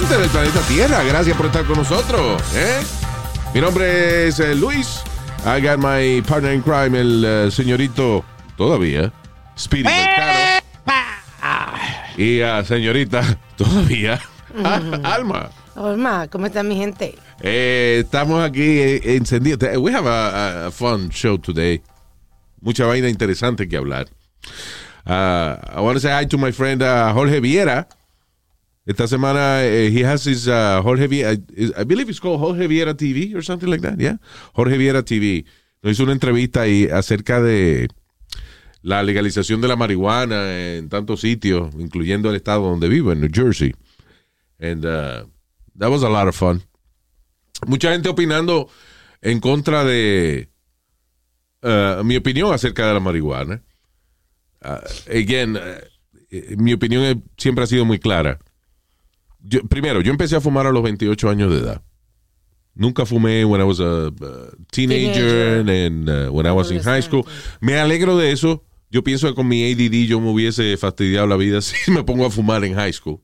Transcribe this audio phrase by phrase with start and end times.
[0.00, 2.42] Residente del planeta Tierra, gracias por estar con nosotros.
[2.54, 2.80] ¿eh?
[3.52, 5.02] Mi nombre es eh, Luis.
[5.44, 8.24] I got my partner in crime, el eh, señorito,
[8.56, 9.12] todavía,
[9.58, 10.62] Speedy Mercado.
[12.16, 14.18] Y a señorita, todavía,
[15.04, 15.50] Alma.
[15.76, 17.18] Olma, ¿cómo está mi gente?
[17.42, 19.76] Eh, estamos aquí eh, encendidos.
[19.76, 21.82] We have a, a fun show today.
[22.62, 24.06] Mucha vaina interesante que hablar.
[25.06, 27.86] Uh, I want to say hi to my friend uh, Jorge Viera.
[28.90, 31.38] Esta semana eh, he has his uh, Jorge Viera,
[31.78, 34.16] I believe it's called Jorge Viera TV or something like that, yeah.
[34.52, 35.44] Jorge Viera TV.
[35.80, 37.86] Nos hizo una entrevista ahí acerca de
[38.82, 43.30] la legalización de la marihuana en tantos sitios, incluyendo el estado donde vivo, en New
[43.32, 43.72] Jersey.
[44.58, 45.24] And uh,
[45.78, 46.60] that was a lot of fun.
[47.68, 48.68] Mucha gente opinando
[49.22, 50.48] en contra de
[51.62, 53.62] uh, mi opinión acerca de la marihuana.
[54.64, 58.40] Uh, again, uh, mi opinión siempre ha sido muy clara.
[59.42, 61.82] Yo- primero, yo empecé a fumar a los 28 años de edad.
[62.74, 64.12] Nunca fumé when I was a uh,
[64.70, 65.86] teenager, Teenager.
[65.86, 67.26] and uh, when I was in high school.
[67.60, 68.64] Me alegro de eso.
[68.90, 72.26] Yo pienso que con mi ADD yo me hubiese fastidiado la vida si me pongo
[72.26, 73.20] a fumar en high school.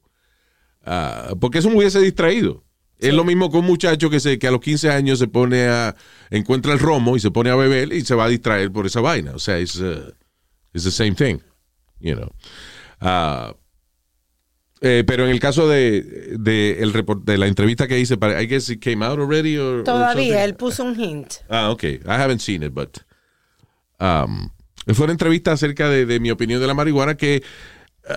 [0.85, 2.65] Ah, porque eso me hubiese distraído.
[2.99, 5.67] Es lo mismo que un muchacho que, se, que a los 15 años se pone
[5.67, 5.95] a.
[6.31, 9.01] encuentra el romo y se pone a beber y se va a distraer por esa
[9.01, 9.33] vaina.
[9.35, 10.13] O sea, es uh,
[10.73, 11.39] it's the same thing.
[12.01, 12.31] You know.
[14.89, 18.41] Eh, pero en el caso de, de, el report- de la entrevista que hice, para,
[18.41, 21.35] I guess it came out already or, Todavía, él puso un hint.
[21.49, 21.83] Ah, ok.
[21.85, 22.99] I haven't seen it, but.
[23.99, 24.51] Um,
[24.95, 27.43] fue una entrevista acerca de, de mi opinión de la marihuana que.
[28.09, 28.15] uh,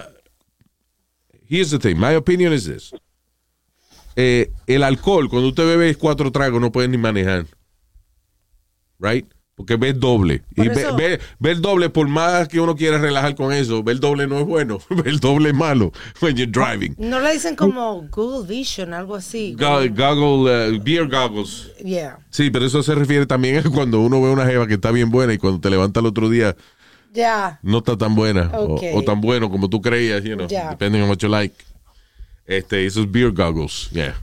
[1.49, 1.95] here's the thing.
[1.97, 2.91] My opinion is this.
[4.15, 7.47] Eh, el alcohol, cuando usted bebe cuatro tragos, no puede ni manejar.
[8.99, 9.25] Right?
[9.59, 10.41] Porque ve el doble.
[10.55, 13.83] Por y eso- ve- ve el doble, por más que uno quiera relajar con eso,
[13.83, 14.79] ver doble no es bueno.
[14.89, 16.95] Ver el doble es malo when you're driving.
[16.97, 19.53] No le dicen como Google Vision, algo así.
[19.59, 21.71] Go- Goggle, uh, beer goggles.
[21.83, 22.19] Yeah.
[22.29, 25.11] Sí, pero eso se refiere también a cuando uno ve una jeva que está bien
[25.11, 26.55] buena y cuando te levanta el otro día
[27.13, 27.59] Ya.
[27.61, 30.69] no está tan buena o- tan bueno como tú creías, you know, Ya.
[30.69, 31.53] depending on what you like.
[32.47, 34.15] Este, esos beer goggles, yeah.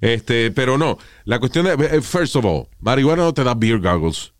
[0.00, 3.78] Este, pero no, la cuestión de, eh, first of all, marihuana no te da beer
[3.78, 4.32] goggles.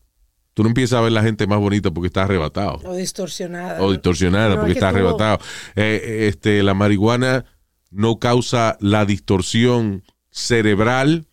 [0.58, 3.80] Tú no empiezas a ver la gente más bonita porque está arrebatado O distorsionada.
[3.80, 5.38] o distorsionada No, porque es que está arrebatado.
[5.76, 7.44] Eh, este, la marihuana
[7.92, 10.02] no causa la distorsión
[10.32, 11.28] cerebral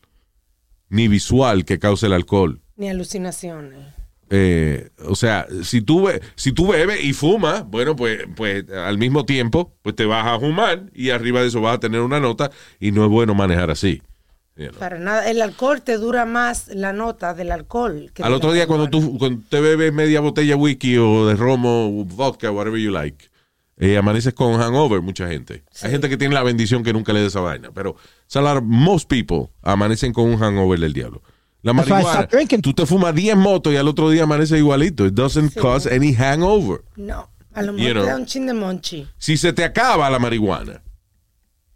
[0.89, 2.61] ni visual que causa el alcohol.
[2.75, 3.79] Ni alucinaciones.
[4.29, 9.25] Eh, o sea, si tú, si tú bebes y fumas, bueno, pues, pues al mismo
[9.25, 12.51] tiempo, pues te vas a fumar y arriba de eso vas a tener una nota
[12.79, 14.03] y no es bueno manejar así.
[14.55, 14.79] You know.
[14.79, 15.29] Para nada.
[15.29, 18.11] El alcohol te dura más la nota del alcohol.
[18.13, 21.35] que Al otro día cuando tú cuando te bebes media botella de whisky o de
[21.35, 23.29] romo, o vodka, whatever you like,
[23.77, 25.63] eh, amaneces con hangover, mucha gente.
[25.81, 29.09] Hay gente que tiene la bendición que nunca le dé esa vaina, pero of- most
[29.09, 31.21] people amanecen con un hangover del diablo.
[31.61, 32.27] La marihuana,
[32.61, 35.05] tú te fumas 10 motos y al otro día amaneces igualito.
[35.07, 36.81] It doesn't cause any hangover.
[36.95, 37.27] No.
[37.55, 38.03] A lo You mejor know.
[38.03, 39.07] te da un chin de monchi.
[39.17, 40.83] Si se te acaba la marihuana,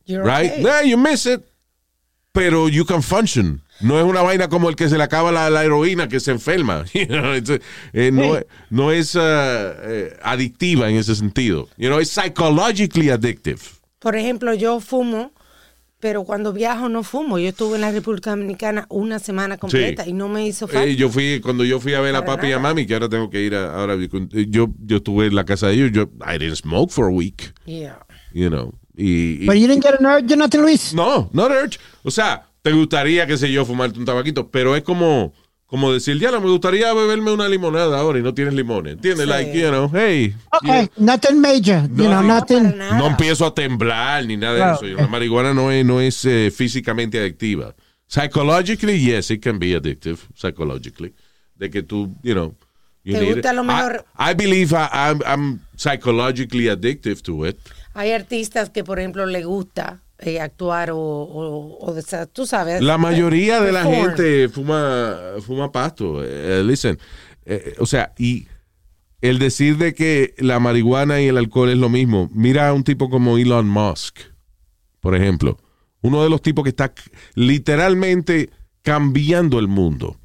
[0.06, 0.52] You're right?
[0.52, 0.64] okay.
[0.64, 1.42] Yeah, you miss it,
[2.32, 3.62] pero you can function.
[3.82, 6.32] No es una vaina como el que se le acaba la, la heroína que se
[6.32, 6.84] enferma.
[6.94, 7.50] You know, it's,
[7.94, 8.42] eh, no, Sí.
[8.70, 11.70] no es uh, eh, adictiva en ese sentido.
[11.78, 13.60] You know, it's psychologically addictive.
[14.00, 15.32] Por ejemplo, yo fumo,
[16.02, 17.40] pero cuando viajo no fumo.
[17.40, 20.86] Yo estuve en la República Dominicana una semana completa y no me hizo falta.
[20.86, 23.08] Eh, yo fui cuando yo fui a ver a papi y a mami que ahora
[23.10, 26.38] tengo que ir a, ahora yo yo estuve en la casa de ellos yo I
[26.38, 28.00] didn't smoke for a week Yeah.
[28.34, 30.94] you know y, y- But you didn't get an urge nothing, Luis?
[30.94, 31.80] No, no urge.
[32.04, 35.34] O sea, te gustaría, qué sé yo, fumarte un tabaquito, pero es como,
[35.66, 38.94] como decir, ya no me gustaría beberme una limonada ahora y no tienes limones.
[38.96, 39.26] ¿Entiendes?
[39.26, 39.30] Sí.
[39.30, 40.36] Like, you know, hey.
[40.62, 41.84] Okay, nothing major.
[41.90, 42.78] No, you know, nothing.
[42.78, 45.02] No empiezo a temblar ni nada de eso.
[45.02, 47.74] La marihuana no es, no es eh, físicamente adictiva.
[48.08, 51.14] Psychologically, yes, it can be addictive, psychologically.
[51.56, 52.56] De que tú, you know,
[53.04, 53.56] you Te gusta it.
[53.56, 57.58] lo mejor- I, I believe I, I'm, I'm psychologically addictive to it.
[58.00, 62.82] Hay artistas que, por ejemplo, le gusta eh, actuar o, o, o esa- tú sabes.
[62.82, 66.24] La mayoría de la gente fuma, fuma pasto.
[66.24, 66.98] Eh, listen,
[67.46, 68.48] eh, o sea, y
[69.22, 72.30] el decir de que la marihuana y el alcohol es lo mismo.
[72.34, 74.20] Mira a un tipo como Elon Musk,
[75.02, 75.58] por ejemplo,
[76.02, 76.94] Uno de los tipos que está
[77.36, 78.50] literalmente
[78.84, 80.18] cambiando el mundo.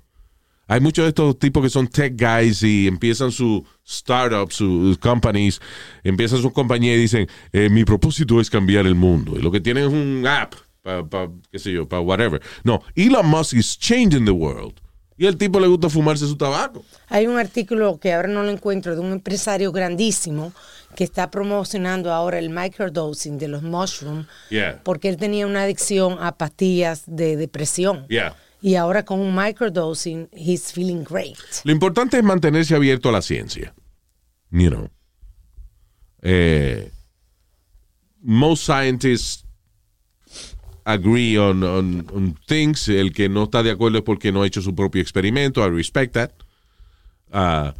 [0.66, 5.60] Hay muchos de estos tipos que son tech guys y empiezan su startups, sus companies,
[6.02, 9.38] empiezan sus compañías y dicen, eh, mi propósito es cambiar el mundo.
[9.38, 12.40] Y lo que tienen es un app, para, qué sé yo, para whatever.
[12.62, 14.74] No, Elon Musk is changing the world.
[15.16, 16.84] Y al tipo le gusta fumarse su tabaco.
[17.08, 20.52] Hay un artículo que ahora no lo encuentro de un empresario grandísimo
[20.96, 24.80] que está promocionando ahora el microdosing de los mushrooms Yeah.
[24.82, 28.06] porque él tenía una adicción a pastillas de depresión.
[28.08, 28.34] Yeah.
[28.64, 31.36] Y ahora con un microdosing, he's feeling great.
[31.64, 33.74] Lo importante es mantenerse abierto a la ciencia.
[34.50, 34.88] You know.
[36.22, 36.90] Eh,
[38.22, 39.44] most scientists
[40.86, 42.88] agree on, on, on things.
[42.88, 45.62] El que no está de acuerdo es porque no ha hecho su propio experimento.
[45.62, 46.30] I respect that.
[47.30, 47.74] Ah,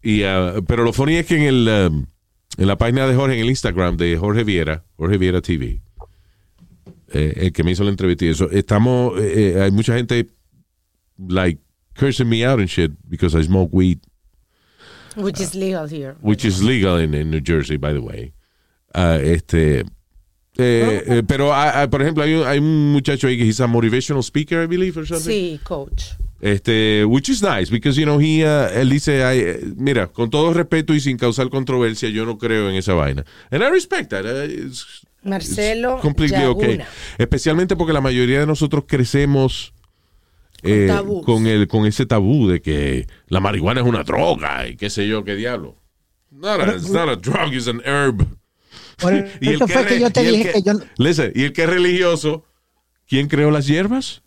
[0.00, 2.06] y, ah, pero lo funny es que en, el, um,
[2.58, 5.80] en la página de Jorge, en el Instagram de Jorge Viera, Jorge Viera TV,
[7.12, 10.26] eh, el que me hizo la entrevista y eso, estamos, eh, eh, hay mucha gente,
[11.18, 11.60] like,
[11.94, 13.98] cursing me out and shit because I smoke weed,
[15.16, 16.14] Which is legal here.
[16.20, 18.32] which is legal in, in New Jersey, by the way.
[18.94, 23.36] Ah, este, eh, eh, pero, ah, ah, por ejemplo, hay un, hay un muchacho ahí
[23.36, 25.28] que he's a motivational speaker, I believe, or something.
[25.30, 26.14] Sí, coach.
[26.40, 30.94] Este, which is nice, because, you know, he, uh, él dice, mira, con todo respeto
[30.94, 33.24] y sin causar controversia, yo no creo en esa vaina.
[33.50, 34.24] And I respect that.
[34.24, 36.68] uh, it's- Marcelo it's completely okay.
[36.68, 36.88] Yaguna.
[37.18, 39.72] Especialmente porque la mayoría de nosotros crecemos
[40.62, 44.76] Con eh, con, el, con ese tabú de que la marihuana es una droga y
[44.76, 45.76] qué sé yo, qué diablo.
[46.30, 48.26] Not a, it's not a drug, it's an herb.
[49.40, 50.72] Y el fue que yo te dije que yo...
[50.96, 52.44] Listen, y el que es religioso,
[53.06, 54.22] ¿quién creó las hierbas?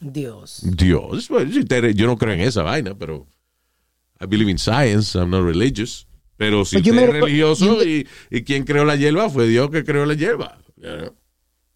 [0.00, 0.62] Dios.
[0.62, 1.28] Dios.
[1.28, 3.26] Bueno, Yo no creo en esa vaina, pero
[4.18, 6.06] I believe in science, I'm not religious.
[6.40, 9.46] Pero si you usted es made a- religioso y, y quien creó la hierba fue
[9.46, 10.56] Dios que creó la hierba.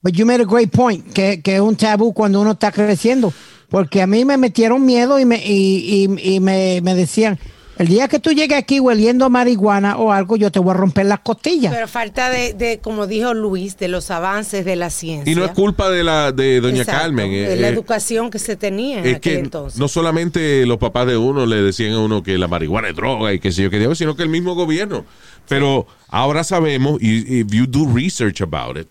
[0.00, 3.30] But you made a great point, que, que es un tabú cuando uno está creciendo.
[3.68, 7.38] Porque a mí me metieron miedo y me, y, y- y me, me decían,
[7.78, 10.74] el día que tú llegues aquí hueliendo a marihuana o algo, yo te voy a
[10.74, 11.72] romper las costillas.
[11.72, 15.30] Pero falta de, de, como dijo Luis, de los avances de la ciencia.
[15.30, 17.30] Y no es culpa de la de doña Exacto, Carmen.
[17.30, 19.78] de eh, la eh, educación que se tenía en es aquel que entonces.
[19.80, 23.32] no solamente los papás de uno le decían a uno que la marihuana es droga
[23.32, 25.04] y que sé yo qué diablo, sino que el mismo gobierno.
[25.48, 28.88] Pero ahora sabemos, y if you do research about it,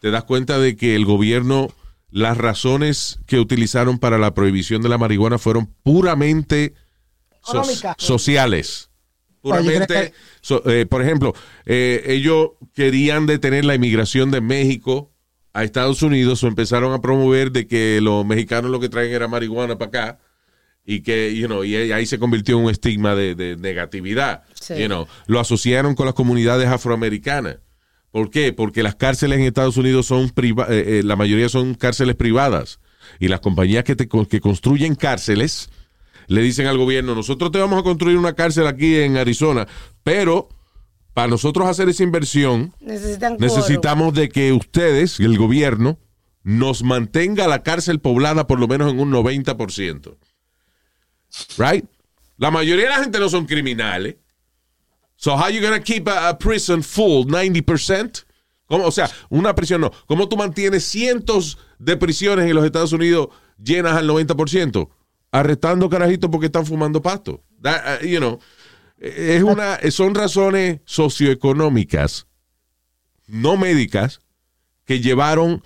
[0.00, 1.68] te das cuenta de que el gobierno,
[2.10, 6.74] las razones que utilizaron para la prohibición de la marihuana fueron puramente
[7.52, 8.90] so- sociales.
[9.40, 11.32] ¿crees Puramente, so- eh, por ejemplo,
[11.64, 15.12] eh, ellos querían detener la inmigración de México
[15.54, 19.28] a Estados Unidos o empezaron a promover de que los mexicanos lo que traen era
[19.28, 20.18] marihuana para acá
[20.84, 24.42] y que, you know, y ahí se convirtió en un estigma de, de negatividad.
[24.60, 24.74] Sí.
[24.76, 25.06] You know.
[25.26, 27.58] Lo asociaron con las comunidades afroamericanas.
[28.10, 28.52] ¿Por qué?
[28.52, 32.80] Porque las cárceles en Estados Unidos son priva- eh, eh, la mayoría son cárceles privadas
[33.20, 35.68] y las compañías que, te, que construyen cárceles
[36.28, 39.66] le dicen al gobierno, nosotros te vamos a construir una cárcel aquí en Arizona,
[40.04, 40.48] pero
[41.14, 45.98] para nosotros hacer esa inversión necesitamos de que ustedes, el gobierno,
[46.44, 50.16] nos mantenga la cárcel poblada por lo menos en un 90%.
[51.56, 51.84] Right?
[52.36, 54.16] La mayoría de la gente no son criminales.
[55.16, 58.24] So how you gonna keep a, a prison full 90%?
[58.66, 58.84] ¿Cómo?
[58.84, 59.90] O sea, una prisión no.
[60.06, 63.28] ¿Cómo tú mantienes cientos de prisiones en los Estados Unidos
[63.62, 64.88] llenas al 90%?
[65.30, 67.42] Arrestando carajitos porque están fumando pasto.
[67.62, 68.38] That, uh, you know,
[68.98, 72.26] es una, son razones socioeconómicas,
[73.26, 74.20] no médicas,
[74.84, 75.62] que llevaron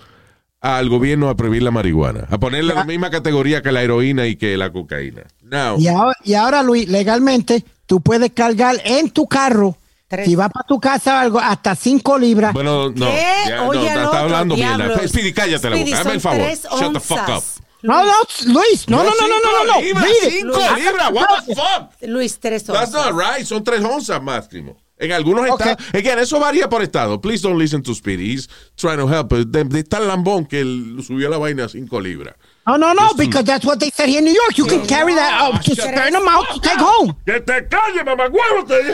[0.59, 4.27] al gobierno a prohibir la marihuana, a ponerla en la misma categoría que la heroína
[4.27, 5.23] y que la cocaína.
[5.41, 9.77] Now, Y ahora, y ahora, Luis, legalmente, tú puedes cargar en tu carro,
[10.25, 12.53] si vas para tu casa o algo, hasta 5 libras.
[12.53, 13.25] bueno, no, ¿Qué?
[13.47, 14.87] ya, no, Oye, está hablando diablos.
[14.89, 15.07] mierda.
[15.07, 16.47] Speedy, cállate la Speedy, boca, dame el favor.
[16.79, 17.43] Shut the fuck up.
[17.83, 18.13] No, no,
[18.47, 19.81] Luis, no, no, no, no, no, no, no.
[19.81, 20.29] Libras, it.
[20.31, 20.71] cinco Luis.
[20.83, 21.91] libras, what the fuck?
[22.01, 23.05] Luis, tres That's onzas.
[23.05, 23.45] not right.
[23.45, 24.77] Son tres onzas máximo.
[24.97, 25.59] En algunos Ok.
[25.59, 25.87] estados.
[25.93, 27.19] Again, eso varía por estado.
[27.19, 28.31] Please don't listen to Speedy.
[28.33, 28.47] He's
[28.77, 29.33] trying to help.
[29.33, 30.61] De, tan lambón que
[31.05, 32.35] subió la vaina a cinco libras.
[32.65, 34.57] No, no, no, because that's what they said here in New York.
[34.57, 36.21] You can carry that out, just shut burn up.
[36.21, 37.13] them out to take home.
[37.25, 38.63] ¡Que te calle, mamagüevo!
[38.65, 38.93] ¡Te dije,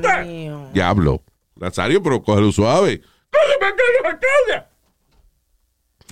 [0.00, 0.72] cállate!
[0.74, 1.22] Diablo.
[1.56, 3.00] Nazario, pero cógelo suave.
[3.30, 4.66] ¡Cállame, cállame, cállame!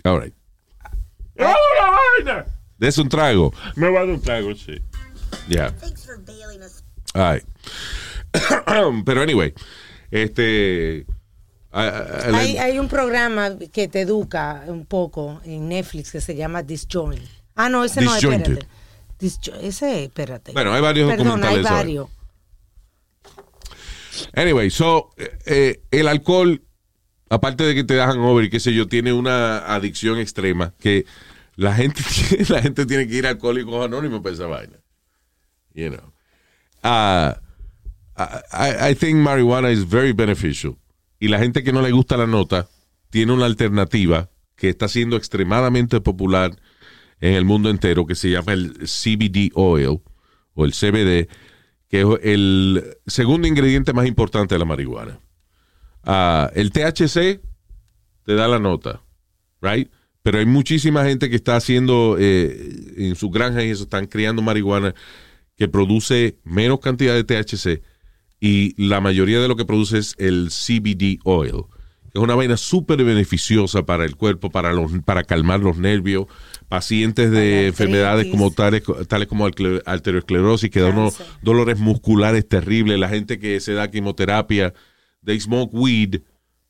[0.05, 0.35] All right.
[1.41, 1.91] ¡Oh, la
[2.35, 2.47] vaina!
[2.79, 3.53] Des un trago.
[3.77, 4.81] Me va a dar un trago, sí.
[5.49, 5.75] Ya.
[7.15, 7.45] All right.
[9.05, 9.53] pero anyway,
[10.11, 11.07] este.
[11.73, 16.21] a- a- a- Hay, hay un programa que te educa un poco en Netflix que
[16.21, 17.23] se llama Disjoint.
[17.57, 18.53] Ah, no, ese no es, Disjointed.
[18.53, 18.69] espérate.
[19.21, 20.53] Disjo- ese, espérate.
[20.53, 21.77] Bueno, hay varios Perdón, hay documentales hoy.
[21.77, 22.09] varios.
[24.35, 26.63] Anyway, so, eh, eh, el alcohol
[27.29, 31.07] aparte de que te dejan over y qué sé yo, tiene una adicción extrema que
[31.61, 32.03] la gente,
[32.49, 34.79] la gente tiene que ir a Alcohólicos Anónimos para esa vaina.
[35.75, 36.13] You know.
[36.83, 37.35] Uh,
[38.17, 40.79] I, I think marijuana is very beneficial.
[41.19, 42.67] Y la gente que no le gusta la nota
[43.11, 46.59] tiene una alternativa que está siendo extremadamente popular
[47.21, 50.01] en el mundo entero que se llama el CBD oil
[50.55, 51.29] o el CBD,
[51.89, 55.21] que es el segundo ingrediente más importante de la marihuana.
[56.05, 57.43] Ah, el THC
[58.25, 59.03] te da la nota,
[59.61, 59.91] right?
[60.23, 64.43] Pero hay muchísima gente que está haciendo eh, en sus granjas y eso, están criando
[64.43, 64.95] marihuana
[65.57, 67.83] que produce menos cantidad de THC
[68.41, 71.65] y la mayoría de lo que produce es el CBD oil.
[72.13, 76.27] que Es una vaina súper beneficiosa para el cuerpo, para, los, para calmar los nervios,
[76.69, 83.09] pacientes de enfermedades como tales, tales como arteriosclerosis, que da unos dolores musculares terribles, la
[83.09, 84.73] gente que se da quimioterapia,
[85.25, 86.21] they smoke weed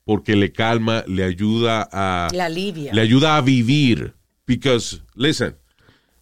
[0.03, 2.93] porque le calma, le ayuda a La alivia.
[2.93, 4.13] le ayuda a vivir.
[4.47, 5.55] Because, listen,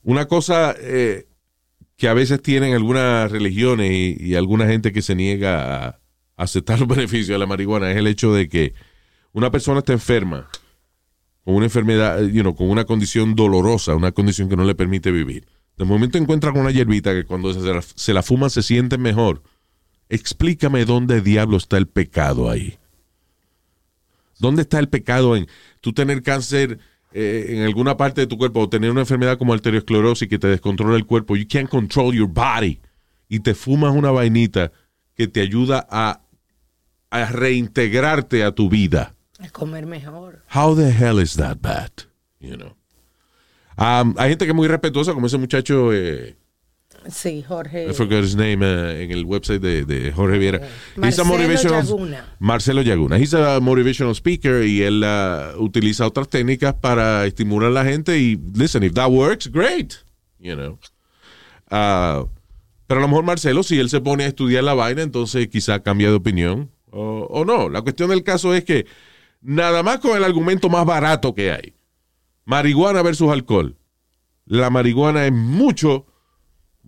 [0.04, 1.28] una cosa eh,
[1.96, 6.00] que a veces tienen algunas religiones y, y alguna gente que se niega a
[6.38, 8.74] aceptar los beneficios de la marihuana es el hecho de que
[9.32, 10.48] una persona está enferma
[11.44, 15.12] con una enfermedad, you know, con una condición dolorosa, una condición que no le permite
[15.12, 15.48] vivir.
[15.78, 18.98] De momento encuentra con una hierbita que cuando se la, se la fuma se siente
[18.98, 19.42] mejor.
[20.10, 22.78] Explícame dónde diablo está el pecado ahí.
[24.40, 25.48] ¿Dónde está el pecado en
[25.82, 26.80] tú tener cáncer
[27.12, 30.48] eh, en alguna parte de tu cuerpo o tener una enfermedad como arteriosclerosis que te
[30.48, 31.36] descontrola el cuerpo?
[31.36, 32.80] You can't control your body.
[33.28, 34.72] Y te fumas una vainita
[35.16, 36.22] que te ayuda a,
[37.12, 39.16] a reintegrarte a tu vida.
[39.40, 40.44] A comer mejor.
[40.54, 41.92] How the hell is that bad?
[42.40, 42.76] You know.
[43.78, 46.36] Um, hay gente que es muy respetuosa, como ese muchacho, eh,
[47.08, 47.90] Sí, Jorge.
[47.90, 50.62] I forgot his name, eh, en el website de, de Jorge Viera.
[50.96, 52.26] Marcelo motivational- Yaguna.
[52.40, 53.18] Marcelo Yaguna.
[53.18, 58.18] He's a motivational speaker y él uh, utiliza otras técnicas para estimular a la gente
[58.20, 59.94] y, listen, if that works, great.
[60.40, 60.80] You know.
[61.72, 62.28] Uh,
[62.88, 65.80] pero a lo mejor Marcelo, si él se pone a estudiar la vaina, entonces quizá
[65.82, 67.70] cambia de opinión o, o no.
[67.70, 68.86] La cuestión del caso es que
[69.42, 71.74] nada más con el argumento más barato que hay,
[72.46, 73.76] marihuana versus alcohol,
[74.46, 76.08] la marihuana es mucho,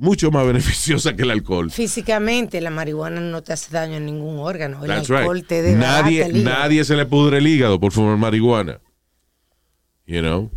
[0.02, 1.72] mucho más beneficiosa que el alcohol.
[1.72, 4.84] Físicamente, la marihuana no te hace daño a ningún órgano.
[4.84, 5.48] El That's alcohol right.
[5.48, 8.82] te Nadie, el nadie se le pudre el hígado por fumar marihuana.
[10.06, 10.52] You know?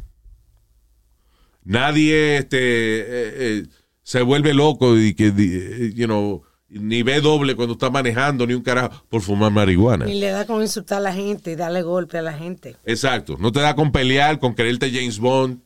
[1.62, 3.04] Nadie este, eh,
[3.36, 3.66] eh,
[4.02, 8.54] se vuelve loco y que, eh, you know, ni ve doble cuando está manejando, ni
[8.54, 10.06] un carajo, por fumar marihuana.
[10.06, 12.76] Ni le da con insultar a la gente y darle golpe a la gente.
[12.84, 13.36] Exacto.
[13.38, 15.60] No te da con pelear, con creerte James Bond.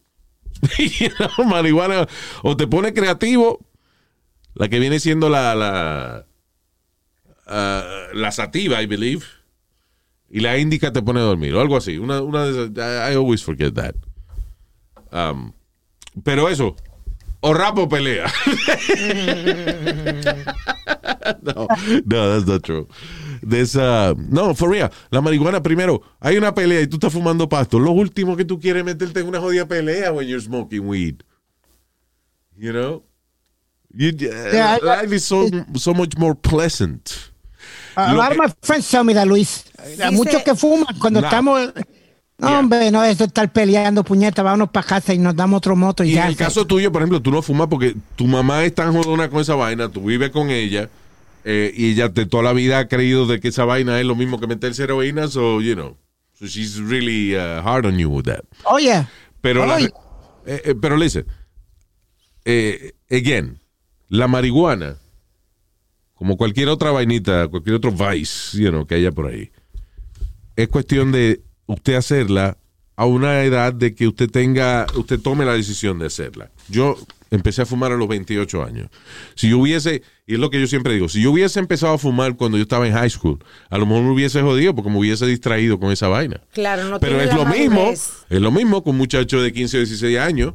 [0.78, 2.08] You know, marihuana.
[2.42, 3.67] O te pone creativo.
[4.58, 6.26] La que viene siendo la la,
[7.46, 9.24] ah, sativa, I believe.
[10.28, 11.54] Y la índica te pone a dormir.
[11.54, 11.96] O algo así.
[11.96, 13.94] Una, una I always forget that.
[15.10, 15.52] Um,
[16.22, 16.76] pero eso.
[17.40, 18.26] O rapo pelea.
[21.42, 21.68] no,
[22.04, 22.88] no, that's not true.
[23.42, 24.90] Uh, no, for real.
[25.10, 27.78] La marihuana, primero, hay una pelea y tú estás fumando pasto.
[27.78, 31.22] Lo último que tú quieres es meterte en una jodida pelea when you're smoking weed.
[32.56, 33.07] You know?
[33.92, 37.10] You, uh, Yeah, I- life is so, so much more pleasant.
[37.96, 39.64] A Lo lot of my friends tell me that, Luis.
[40.00, 41.26] Hay muchos que fuman cuando No.
[41.26, 41.72] estamos...
[42.40, 42.58] No, Yeah.
[42.60, 46.10] hombre, no, esto estar peleando, puñeta, vámonos para casa y nos damos otro moto y,
[46.10, 46.22] Y ya.
[46.22, 49.28] en el caso tuyo, por ejemplo, tú no fumas porque tu mamá es tan jodona
[49.28, 50.88] con esa vaina, tú vives con ella
[51.44, 54.14] eh, y ella de toda la vida ha creído de que esa vaina es lo
[54.14, 55.96] mismo que meterse heroína, so, you know,
[56.32, 58.44] so she's really uh, hard on you with that.
[58.66, 59.04] Oye,
[59.40, 59.90] Pero, la- Oye.
[60.46, 61.26] eh, eh, pero listen,
[62.44, 63.58] eh, again,
[64.08, 64.96] la marihuana,
[66.14, 69.50] como cualquier otra vainita, cualquier otro vice, you know, que haya por ahí,
[70.56, 72.58] es cuestión de usted hacerla
[72.96, 76.50] a una edad de que usted tenga, usted tome la decisión de hacerla.
[76.68, 76.96] Yo
[77.30, 78.88] empecé a fumar a los 28 años.
[79.36, 81.98] Si yo hubiese, y es lo que yo siempre digo, si yo hubiese empezado a
[81.98, 83.38] fumar cuando yo estaba en high school,
[83.70, 86.40] a lo mejor me hubiese jodido porque me hubiese distraído con esa vaina.
[86.52, 89.80] Claro, no Pero es lo mismo, es lo mismo con un muchacho de 15 o
[89.80, 90.54] 16 años,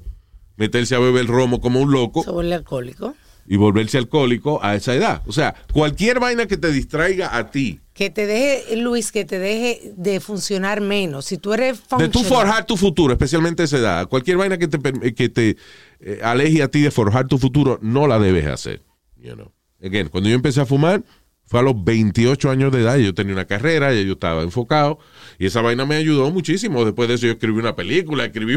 [0.57, 3.15] meterse a beber romo como un loco Se vuelve alcohólico.
[3.47, 5.21] Y volverse alcohólico a esa edad.
[5.25, 9.37] O sea, cualquier vaina que te distraiga a ti, Que te deje, Luis, que te
[9.37, 11.25] deje de funcionar menos.
[11.25, 14.67] Si tú eres de tú forjar tu futuro, especialmente a esa edad, cualquier vaina que
[14.67, 15.57] te, perm- que te
[15.99, 18.81] eh, aleje a ti de forjar tu futuro, no la debes hacer.
[19.17, 19.51] You know.
[19.83, 21.03] Again, cuando yo empecé a fumar,
[21.45, 24.97] fue a los 28 años de edad, yo tenía una carrera, yo estaba enfocado,
[25.37, 26.85] y esa vaina me ayudó muchísimo.
[26.85, 28.53] Después de eso yo escribí una película, escribí,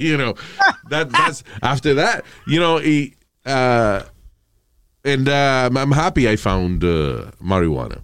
[0.00, 0.34] you know,
[0.88, 3.14] that, that's after that, you know, y,
[3.46, 4.02] uh,
[5.04, 8.00] and uh, I'm happy I found uh, marijuana.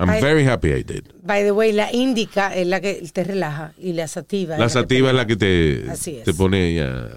[0.00, 0.20] I'm Ay.
[0.20, 1.12] very happy I did.
[1.24, 4.56] By the way, la índica es la que te relaja y la sativa.
[4.56, 6.24] La es que sativa te es la que te, Así es.
[6.24, 7.08] te pone ya,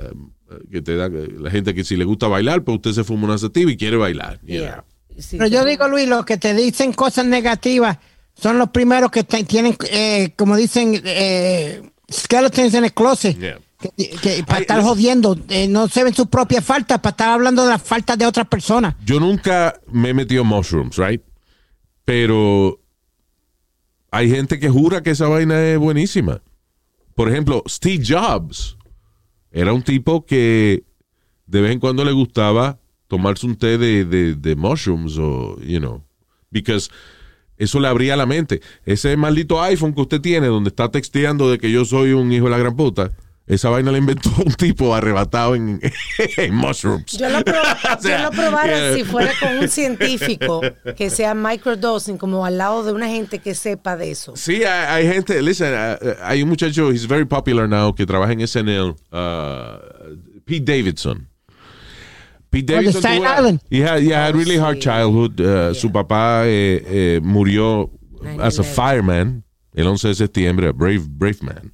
[0.72, 3.38] que te da la gente que si le gusta bailar, pues usted se fuma una
[3.38, 4.40] sativa y quiere bailar.
[4.42, 4.84] Yeah.
[5.18, 7.98] Sí, Pero yo digo, Luis, los que te dicen cosas negativas
[8.34, 13.38] son los primeros que te- tienen, eh, como dicen, eh, skeletons en el closet.
[13.38, 13.60] Yeah.
[13.82, 17.12] Que, que para Ay, estar es- jodiendo, eh, no se ven sus propias faltas, para
[17.12, 18.96] estar hablando de las faltas de otras personas.
[19.04, 21.22] Yo nunca me he metido mushrooms, right?
[22.06, 22.80] Pero
[24.12, 26.42] hay gente que jura que esa vaina es buenísima.
[27.16, 28.78] Por ejemplo, Steve Jobs
[29.52, 30.84] era un tipo que
[31.46, 35.80] de vez en cuando le gustaba tomarse un té de, de, de mushrooms o, you
[35.80, 36.04] know,
[36.50, 36.90] because
[37.58, 38.62] eso le abría la mente.
[38.86, 42.46] Ese maldito iPhone que usted tiene donde está texteando de que yo soy un hijo
[42.46, 43.12] de la gran puta,
[43.48, 45.82] esa vaina la inventó un tipo arrebatado en,
[46.38, 47.18] en mushrooms.
[47.18, 47.56] Yo lo, pro-
[47.98, 48.94] O sea, yo lo probara yeah.
[48.96, 50.62] si fuera con un científico
[50.96, 54.36] que sea microdosing, como al lado de una gente que sepa de eso.
[54.36, 58.32] Sí, hay, hay gente, listen, uh, hay un muchacho, he's very popular now, que trabaja
[58.34, 61.28] en SNL, uh, Pete Davidson.
[62.50, 63.60] Pete Oh, Davidson Staten tuvo- Island.
[63.70, 65.40] he had, yeah, had really hard childhood.
[65.40, 67.90] Uh, Su papá eh, eh, murió
[68.40, 68.76] as a 9/11.
[68.76, 69.44] fireman
[69.74, 71.72] el 11 de septiembre, brave, brave man.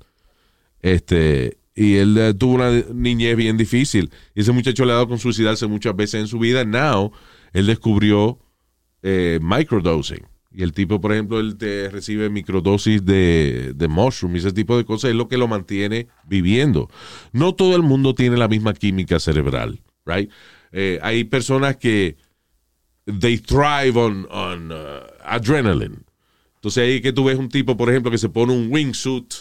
[0.94, 4.12] Este, y él eh, tuvo una niñez bien difícil.
[4.34, 6.64] Y ese muchacho le ha dado con suicidarse muchas veces en su vida.
[6.64, 7.12] Now,
[7.54, 8.40] él descubrió
[9.04, 10.26] eh, microdosing.
[10.52, 14.76] Y el tipo, por ejemplo, él te recibe microdosis de, de mushroom y ese tipo
[14.76, 16.90] de cosas es lo que lo mantiene viviendo.
[17.32, 20.32] No todo el mundo tiene la misma química cerebral, right?
[20.72, 22.18] Eh, hay personas que
[23.06, 26.04] they thrive on, on uh, adrenaline.
[26.56, 29.34] Entonces ahí que tú ves un tipo, por ejemplo, que se pone un wingsuit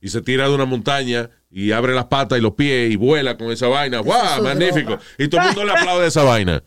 [0.00, 3.36] y se tira de una montaña y abre las patas y los pies y vuela
[3.36, 4.00] con esa vaina.
[4.00, 4.14] ¡Wow!
[4.36, 4.90] es Magnífico.
[4.90, 5.02] droga.
[5.18, 6.62] Y todo el mundo le aplaude esa vaina.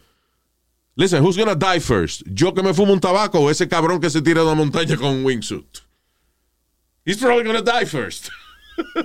[0.95, 2.23] Listen, who's gonna die first?
[2.25, 4.97] ¿Yo que me fumo un tabaco o ese cabrón que se tira de una montaña
[4.97, 5.79] con un wingsuit?
[7.05, 8.29] He's probably gonna die first.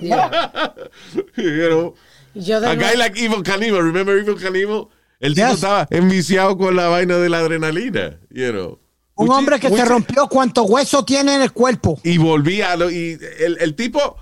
[0.01, 0.71] Yeah.
[1.35, 1.95] you know?
[2.33, 4.89] Yo de A guy like Evil Cannibal, remember Evil Cannibal?
[5.19, 5.55] El tipo Yes.
[5.55, 8.79] estaba enviciado con la vaina de la adrenalina, you know.
[9.17, 11.99] Un hombre que se rompió cuánto hueso tiene en el cuerpo.
[12.03, 14.17] y volvía a lo- y el, el tipo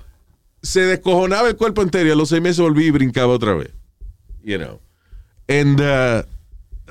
[0.62, 3.71] se descojonaba el cuerpo entero y a los seis meses volvía y brincaba otra vez.
[4.43, 4.79] You know.
[5.47, 6.23] And, uh,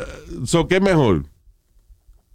[0.00, 1.24] uh, so, ¿qué mejor?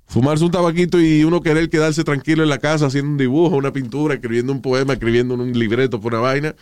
[0.05, 3.73] Fumarse un tabaquito y uno querer quedarse tranquilo en la casa haciendo un dibujo, una
[3.73, 6.55] pintura, escribiendo un poema, escribiendo un libreto por una vaina.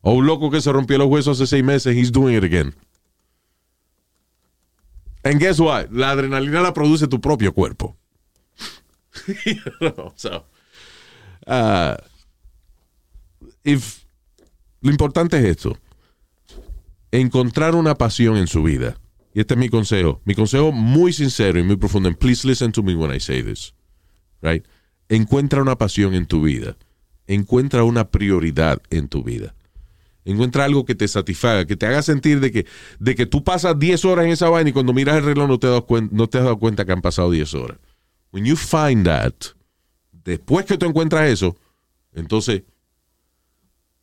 [0.00, 2.74] O un loco que se rompió los huesos hace seis meses, he's doing it again.
[5.22, 5.88] And guess what?
[5.90, 7.96] La adrenalina la produce tu propio cuerpo.
[11.48, 11.94] Uh,
[14.80, 15.76] lo importante es esto.
[17.12, 18.98] Encontrar una pasión en su vida.
[19.34, 20.20] Y este es mi consejo.
[20.24, 22.12] Mi consejo muy sincero y muy profundo.
[22.14, 23.74] Please listen to me when I say this.
[24.42, 24.64] Right?
[25.08, 26.76] Encuentra una pasión en tu vida.
[27.26, 29.54] Encuentra una prioridad en tu vida.
[30.24, 32.66] Encuentra algo que te satisfaga, que te haga sentir de que,
[32.98, 35.58] de que tú pasas 10 horas en esa vaina y cuando miras el reloj no
[35.60, 37.78] te, das cuen- no te has dado cuenta que han pasado 10 horas.
[38.32, 39.54] When you find that,
[40.12, 41.56] después que tú encuentras eso,
[42.14, 42.62] entonces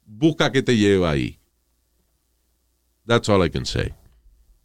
[0.06, 1.40] busca qué te lleva ahí.
[3.06, 3.94] That's all I can say.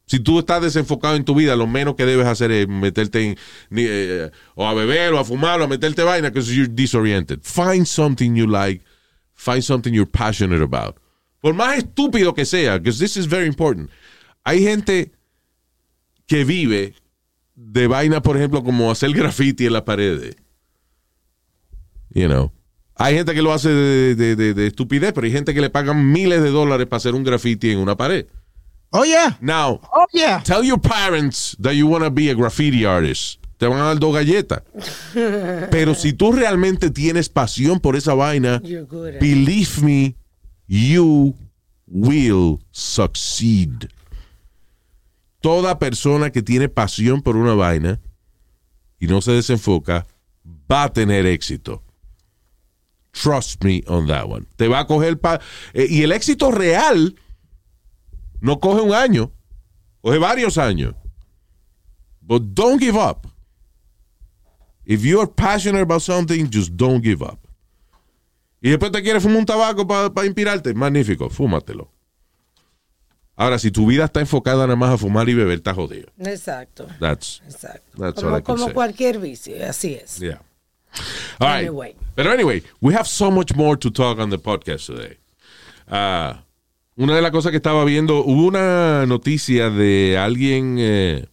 [0.07, 3.37] Si tú estás desenfocado en tu vida, lo menos que debes hacer es meterte en,
[3.68, 7.40] ni- eh, o a beber o a fumar o a meterte vaina because you're disoriented.
[7.42, 8.83] Find something you like.
[9.35, 10.97] Find something you're passionate about.
[11.42, 13.90] Por más estúpido que sea, because this is very important.
[14.44, 15.12] Hay gente
[16.27, 16.94] que vive
[17.61, 20.37] de vaina, por ejemplo, como hacer graffiti en las paredes.
[22.14, 22.53] You know.
[22.94, 25.71] Hay gente que lo hace de, de- de- de estupidez, pero hay gente que le
[25.71, 28.27] pagan miles de dólares para hacer un graffiti en una pared.
[28.90, 29.37] Oh, yeah.
[29.40, 30.42] Now, Oh, yeah.
[30.42, 33.40] tell your parents that you want to be a graffiti artist.
[33.59, 34.62] Te van a dar dos galletas.
[35.71, 38.61] Pero si tú realmente tienes pasión por esa vaina,
[39.21, 40.14] believe me,
[40.66, 41.35] you
[41.87, 43.88] will succeed.
[45.40, 48.01] Toda persona que tiene pasión por una vaina
[48.98, 50.07] y no se desenfoca
[50.70, 51.83] va a tener éxito.
[53.12, 54.46] Trust me on that one.
[54.57, 55.40] Te va a coger pa
[55.72, 57.14] eh, y el éxito real
[58.40, 59.33] no coge un año,
[60.01, 60.94] coge varios años.
[62.20, 63.27] But don't give up.
[64.85, 67.38] If you're passionate about something, just don't give up.
[68.61, 71.92] Y después te quieres fumar un tabaco para inspirarte, magnífico, fúmatelo.
[73.40, 76.09] Ahora, si tu vida está enfocada nada más a fumar y beber, estás jodido.
[76.18, 76.88] Exacto.
[76.98, 77.96] That's, Exacto.
[77.96, 80.18] That's como como cualquier vicio, así es.
[80.18, 80.40] yeah.
[81.38, 81.68] All right.
[81.68, 81.94] Anyway.
[82.16, 85.18] Pero anyway, we have so much more to talk on the podcast today.
[85.87, 86.42] Ah,
[86.96, 91.27] una de las cosas que estaba viendo, hubo una noticia de alguien eh,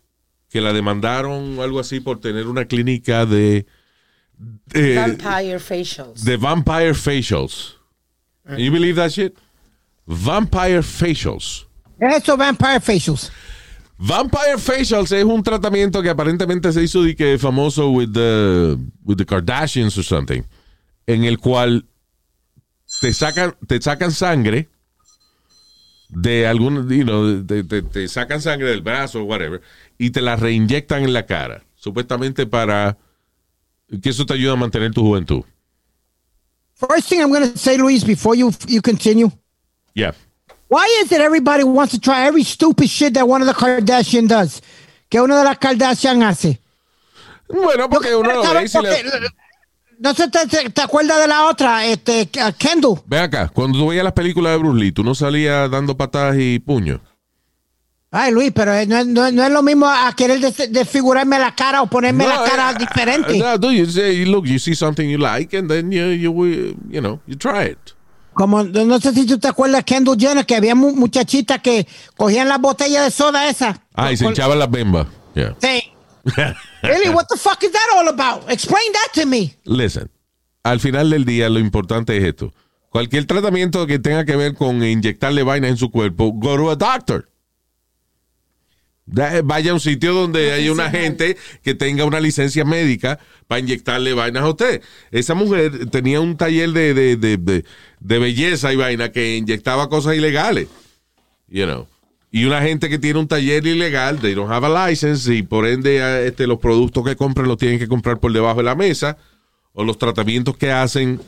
[0.52, 3.66] que la demandaron o algo así por tener una clínica de
[4.68, 6.24] Vampire facials.
[6.24, 7.78] de vampire facials.
[8.46, 9.36] Can you believe that shit?
[10.06, 11.65] Vampire facials.
[12.00, 13.32] Eso, vampire facials.
[13.98, 19.16] Vampire facials es un tratamiento que aparentemente se hizo de que famoso with the, with
[19.18, 20.42] the Kardashians or something,
[21.08, 21.86] en el cual
[23.00, 24.68] te sacan, te sacan sangre
[26.10, 29.62] de algún, you know, te, te- te sacan sangre del brazo o whatever,
[29.98, 32.98] y te la reinyectan en la cara, supuestamente para
[34.02, 35.44] que eso te ayuda a mantener tu juventud.
[36.76, 39.32] First thing I'm going to say, Luis, before you you continue,
[39.94, 40.12] Yeah.
[40.70, 44.28] Why is it everybody wants to try every stupid shit that one of the Kardashian
[44.28, 44.62] does?
[45.10, 46.60] Que una de las Kardashian hace.
[47.48, 49.28] Bueno, porque uno lo ve y se le- Porque-
[49.98, 53.02] No sé, te, te- te acuerdas de la otra, este, Kendall.
[53.06, 56.36] Ve acá, cuando tú veías las películas de Bruce Lee, tú no salías dando patadas
[56.38, 57.00] y puños.
[58.12, 61.40] Ay, Luis, pero no, es- no es- no es lo mismo a querer des- desfigurarme
[61.40, 63.38] la cara o ponerme la No, cara eh, diferente.
[63.38, 66.34] No, do you say, look, you see something you like, and then you, you,
[66.90, 67.95] you know, you try it.
[68.36, 71.88] Como, no sé si tú te acuerdas de Kendall Jenner, que había mu- muchachitas que
[72.18, 73.82] cogían las botellas de soda esa.
[73.96, 75.08] Ah, y se hinchaban las bembas.
[75.34, 75.56] Yeah.
[75.60, 75.84] Sí.
[76.82, 78.50] Really, what the fuck is that all about?
[78.52, 79.56] Explain that to me.
[79.64, 80.12] Listen,
[80.64, 82.54] al final del día lo importante es esto.
[82.90, 86.76] Cualquier tratamiento que tenga que ver con inyectarle vainas en su cuerpo, go to a
[86.76, 87.30] doctor.
[89.06, 93.60] Da- Vaya a un sitio donde haya una gente que tenga una licencia médica para
[93.60, 94.82] inyectarle vainas a usted.
[95.12, 97.64] Esa mujer tenía un taller de, de, de, de-
[98.20, 100.68] belleza y vaina que inyectaba cosas ilegales.
[101.48, 101.88] You know.
[102.32, 105.66] Y una gente que tiene un taller ilegal, they don't have a license y por
[105.68, 108.76] ende eh, este, los productos que compran los tienen que comprar por debajo de la
[108.76, 109.18] mesa
[109.72, 111.22] o los tratamientos que hacen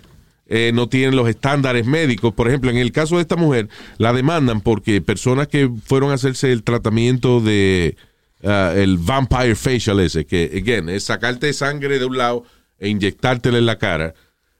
[0.47, 2.33] eh, no tienen los estándares médicos.
[2.33, 6.15] Por ejemplo, en el caso de esta mujer, la demandan porque personas que fueron a
[6.15, 7.95] hacerse el tratamiento de
[8.43, 12.43] ah, el vampire facial ese, que, again, es sacarte sangre de un lado
[12.79, 14.13] e inyectártela en la cara.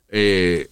[0.10, 0.68] eh,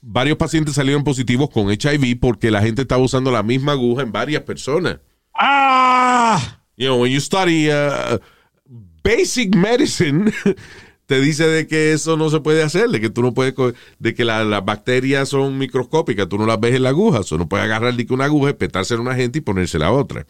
[0.00, 4.12] varios pacientes salieron positivos con HIV porque la gente estaba usando la misma aguja en
[4.12, 4.98] varias personas.
[5.34, 8.18] Ah, You know, when you study uh,
[9.02, 10.32] basic medicine,
[11.08, 13.54] te dice de que eso no se puede hacer, de que tú no puedes,
[13.98, 17.38] de que la- las bacterias son microscópicas, tú no las ves en la aguja, o
[17.38, 20.26] no puedes agarrar de que una aguja, petársela a una gente y ponérsela a otra.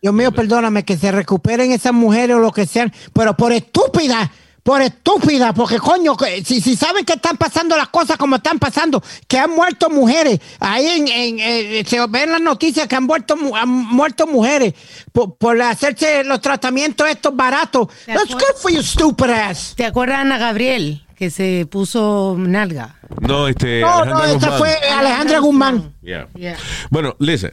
[0.00, 4.30] Dios mío, perdóname, que se recuperen esas mujeres o lo que sean, pero por estúpida,
[4.62, 9.02] por estúpida, porque coño, si, si saben que están pasando las cosas como están pasando,
[9.26, 13.36] que han muerto mujeres, ahí en, en, eh, se ven las noticias que han muerto,
[13.36, 14.74] mu- han muerto mujeres
[15.12, 17.88] por, por hacerse los tratamientos estos baratos.
[18.04, 19.74] ¿Te That's good for you, stupid ass.
[19.76, 21.06] ¿Te acuerdas de Ana Gabriel?
[21.16, 22.96] Que se puso nalga.
[23.20, 23.80] No, este.
[23.80, 24.58] No, no, esa Guzmán.
[24.58, 25.94] fue Alejandra Guzmán.
[26.02, 26.28] Yeah.
[26.34, 26.56] Yeah.
[26.90, 27.52] Bueno, listen.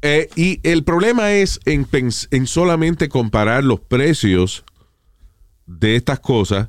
[0.00, 1.86] eh, y el problema es en,
[2.30, 4.64] en solamente comparar los precios
[5.66, 6.68] de estas cosas,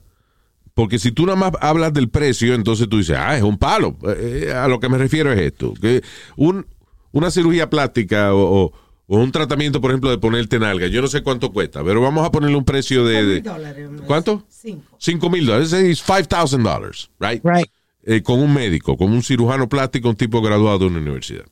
[0.74, 3.98] porque si tú nada más hablas del precio, entonces tú dices, ah, es un palo.
[4.08, 6.02] Eh, eh, a lo que me refiero es esto, que
[6.36, 6.66] un,
[7.12, 8.74] una cirugía plástica o, o-
[9.06, 12.26] o un tratamiento, por ejemplo, de ponerte nalga, yo no sé cuánto cuesta, pero vamos
[12.26, 13.26] a ponerle un precio de...
[13.26, 14.06] de- dólares, hombre.
[14.08, 14.46] ¿Cuánto?
[14.48, 14.96] Cinco.
[14.98, 17.42] Cinco mil dólares, es five thousand dollars, right?
[17.44, 17.68] Right.
[18.06, 21.44] eh, con un médico, con un cirujano plástico, un tipo graduado de una universidad.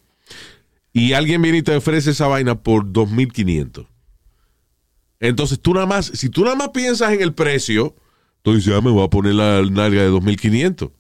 [0.94, 3.86] Y alguien viene y te ofrece esa vaina por 2.500.
[5.22, 7.96] Entonces tú nada más, si tú nada más piensas en el precio,
[8.42, 10.92] tú dices, ah, me voy a poner la nalga de 2.500.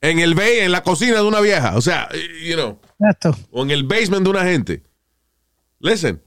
[0.00, 2.08] En el bay, en la cocina de una vieja, o sea,
[2.46, 3.36] you know, Exacto.
[3.50, 4.82] o en el basement de una gente.
[5.80, 6.22] Listen,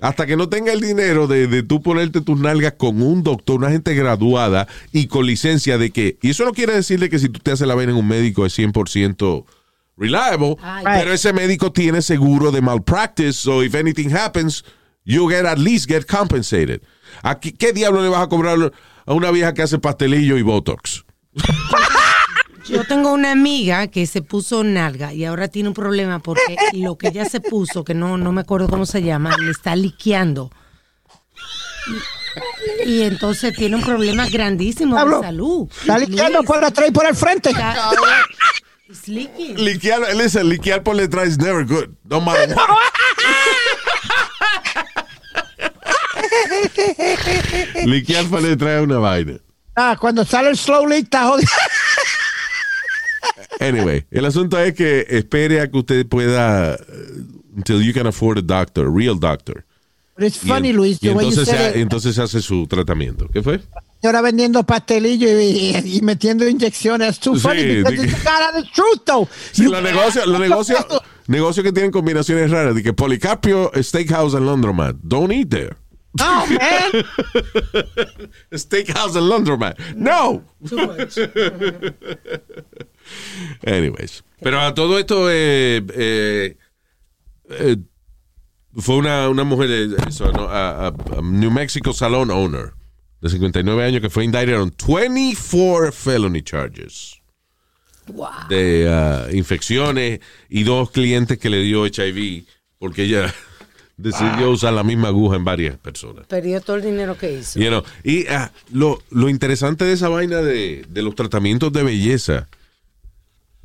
[0.00, 3.56] hasta que no tenga el dinero de, de tú ponerte tus nalgas con un doctor,
[3.56, 7.28] una gente graduada y con licencia de que, y eso no quiere decirle que si
[7.28, 9.44] tú te haces la vaina en un médico es 100%
[9.96, 10.84] reliable, Ay.
[10.84, 14.64] pero ese médico tiene seguro de malpractice, so if anything happens,
[15.04, 16.82] you get at least get compensated.
[17.22, 18.72] Aquí, ¿Qué diablo le vas a cobrar
[19.06, 21.04] a una vieja que hace pastelillo y botox?
[22.66, 26.96] Yo tengo una amiga que se puso nalga y ahora tiene un problema porque lo
[26.96, 30.50] que ella se puso, que no, no me acuerdo cómo se llama, le está liqueando.
[32.86, 35.68] Y, y entonces tiene un problema grandísimo Pablo, de salud.
[35.78, 37.50] Está liqueando Luis, por atrás y por el frente.
[37.50, 37.90] está-.
[39.56, 41.90] Liquear, listen, liquear por detrás is never good.
[42.04, 42.68] No matter what.
[47.86, 49.38] Liquear por detrás es una vaina.
[49.76, 51.48] Ah, cuando sale el slow leak, está jodido.
[53.60, 58.38] Anyway, el asunto es que espere a que usted pueda, uh, until you can afford
[58.38, 59.64] a doctor, a real doctor.
[60.16, 61.76] But it's Y funny, Luis, y entonces, se, it.
[61.76, 63.28] entonces hace su tratamiento.
[63.32, 63.60] ¿Qué fue?
[64.02, 67.08] Ahora vendiendo pastelillos y, y- y metiendo inyecciones.
[67.16, 69.28] It's too Sí, funny because it's the truth, though.
[69.52, 70.84] Sí, los negocios, los negocios,
[71.26, 75.74] negocios que tienen combinaciones raras, de que Policarpio, Steakhouse en Laundromat, don't eat there.
[76.18, 76.92] No, man.
[78.52, 79.78] Steakhouse and laundromat.
[79.96, 80.44] No.
[80.68, 81.18] Too much.
[83.66, 84.22] Anyways.
[84.40, 86.56] Pero a todo esto eh, eh,
[87.50, 87.76] eh,
[88.76, 90.48] fue una, una mujer, eh, eso, ¿no?
[90.48, 92.72] a, a- a New Mexico salon owner
[93.20, 97.20] de 59 años que fue indicted on 24 felony charges
[98.06, 98.28] Wow.
[98.50, 102.44] de ah, infecciones y dos clientes que le dio HIV
[102.78, 103.32] porque ella
[103.96, 106.26] decidió usar la misma aguja en varias personas.
[106.26, 107.58] Perdió todo el dinero que hizo.
[107.60, 111.82] You know, y ah, lo, lo interesante de esa vaina de, de los tratamientos de
[111.82, 112.48] belleza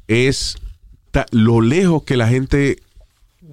[0.07, 0.55] es
[1.11, 2.79] ta- lo lejos que la gente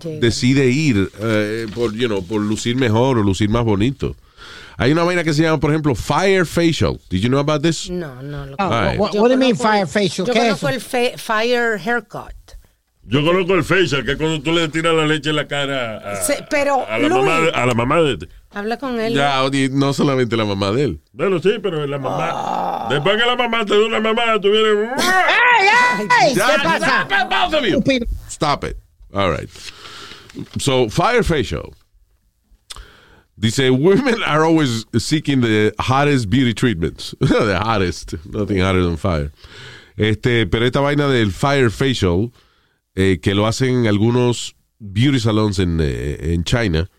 [0.03, 0.21] Llega.
[0.21, 4.17] decide ir eh, por, you know, por lucir mejor o lucir más bonito.
[4.79, 7.01] Hay una vaina que se llama, por ejemplo, Fire Facial.
[7.09, 7.89] Did you know about this?
[7.89, 8.45] No, no.
[8.45, 10.27] Lo Oh, what, do you mean fire facial?
[10.27, 10.75] Yo ¿Qué es conozco eso?
[10.77, 12.35] el fe- fire haircut.
[13.09, 15.99] Yo conozco el facial, que es cuando tú le tiras la leche en la cara
[15.99, 18.29] a, Sí, pero, a, la, Luis- mamá, de- a la mamá de...
[18.53, 19.15] Habla con él.
[19.15, 21.01] Ya, no solamente la mamá de él.
[21.13, 22.31] Bueno, sí, pero la mamá...
[22.33, 22.87] Ah.
[22.91, 24.91] Después que la mamá te da una mamá, tú vienes...
[25.99, 27.07] Hey, Ya, ¿Qué pasa?
[27.09, 28.09] stop it.
[28.29, 28.77] Stop it.
[29.15, 29.49] All right.
[30.59, 31.73] So, Fire Facial.
[33.39, 37.15] Dice, women are always seeking the hottest beauty treatments.
[37.21, 38.15] the hottest.
[38.27, 39.31] Nothing hotter than fire.
[39.99, 42.31] Este, pero esta vaina del Fire Facial,
[42.97, 46.91] eh, que lo hacen algunos beauty salons en, eh, en China,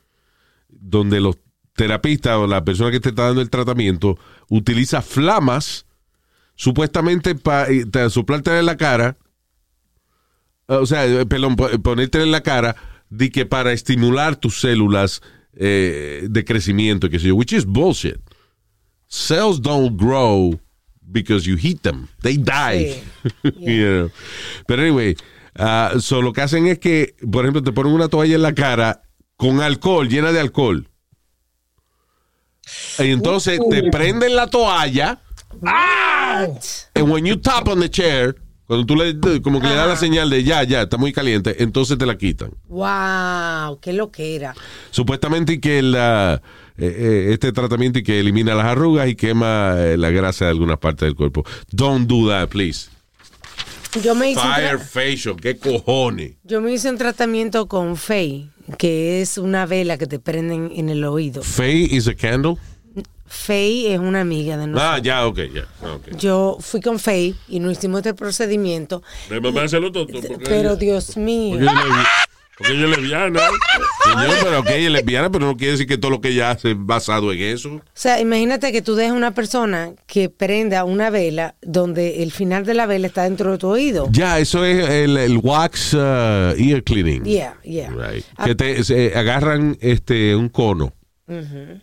[0.69, 1.37] donde los
[1.75, 4.17] terapistas o la persona que te está dando el tratamiento
[4.49, 5.85] utiliza flamas
[6.55, 9.17] supuestamente para soplarte en la cara
[10.69, 12.75] o sea, eh, perdón, po- ponerte en la cara
[13.09, 15.21] de que para estimular tus células
[15.53, 18.17] eh, de crecimiento, que sé yo, which is bullshit.
[19.07, 20.59] Cells don't grow
[21.01, 22.07] because you heat them.
[22.21, 23.01] They die.
[23.43, 24.11] You know.
[24.67, 25.15] Pero anyway,
[25.57, 28.53] ah, so lo que hacen es que, por ejemplo, te ponen una toalla en la
[28.53, 29.03] cara
[29.35, 30.89] con alcohol, llena de alcohol.
[32.99, 35.21] Y entonces te prenden la toalla.
[36.95, 38.35] And when you tap on the chair,
[38.67, 41.63] cuando tú le, como que le das la señal de ya, ya, está muy caliente,
[41.63, 42.51] entonces te la quitan.
[42.67, 44.53] Wow, qué lo que era.
[44.91, 46.41] Supuestamente que la,
[46.77, 50.51] eh, eh, este tratamiento y que elimina las arrugas y quema eh, la grasa de
[50.51, 51.45] algunas partes del cuerpo.
[51.71, 52.89] Don't do that, please.
[54.03, 56.33] Yo me hice, Fire facial, qué cojones.
[56.43, 60.89] yo me hice un tratamiento con Faye, que es una vela que te prenden en
[60.89, 61.41] el oído.
[61.43, 62.55] Faye is a candle.
[63.25, 64.91] Faye es una amiga de nosotros.
[64.95, 65.67] Ah, ya, ok, ya.
[65.83, 65.97] ah.
[66.17, 69.03] Yo fui con Faye y nos hicimos este procedimiento,
[70.45, 71.59] pero Dios mío.
[72.57, 73.39] Porque ella es lesbiana.
[74.03, 76.51] Señor, pero que ella es lesbiana, pero no quiere decir que todo lo que ella
[76.51, 77.75] hace es basado en eso.
[77.75, 82.65] O sea, imagínate que tú dejas una persona que prenda una vela donde el final
[82.65, 84.07] de la vela está dentro de tu oído.
[84.11, 87.23] Ya, eso es el, el wax uh, ear cleaning.
[87.23, 87.89] Yeah, yeah.
[87.91, 88.25] Right.
[88.37, 90.93] Ah, Que te se agarran este un cono.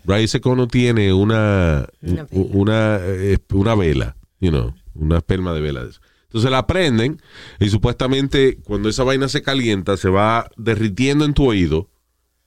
[0.07, 5.61] Right, ese cono tiene una Una una, eh, una vela, you know, una esperma de
[5.61, 5.83] vela.
[6.35, 7.23] Entonces la prenden
[7.61, 11.89] y supuestamente cuando esa vaina se calienta se va derritiendo en tu oído,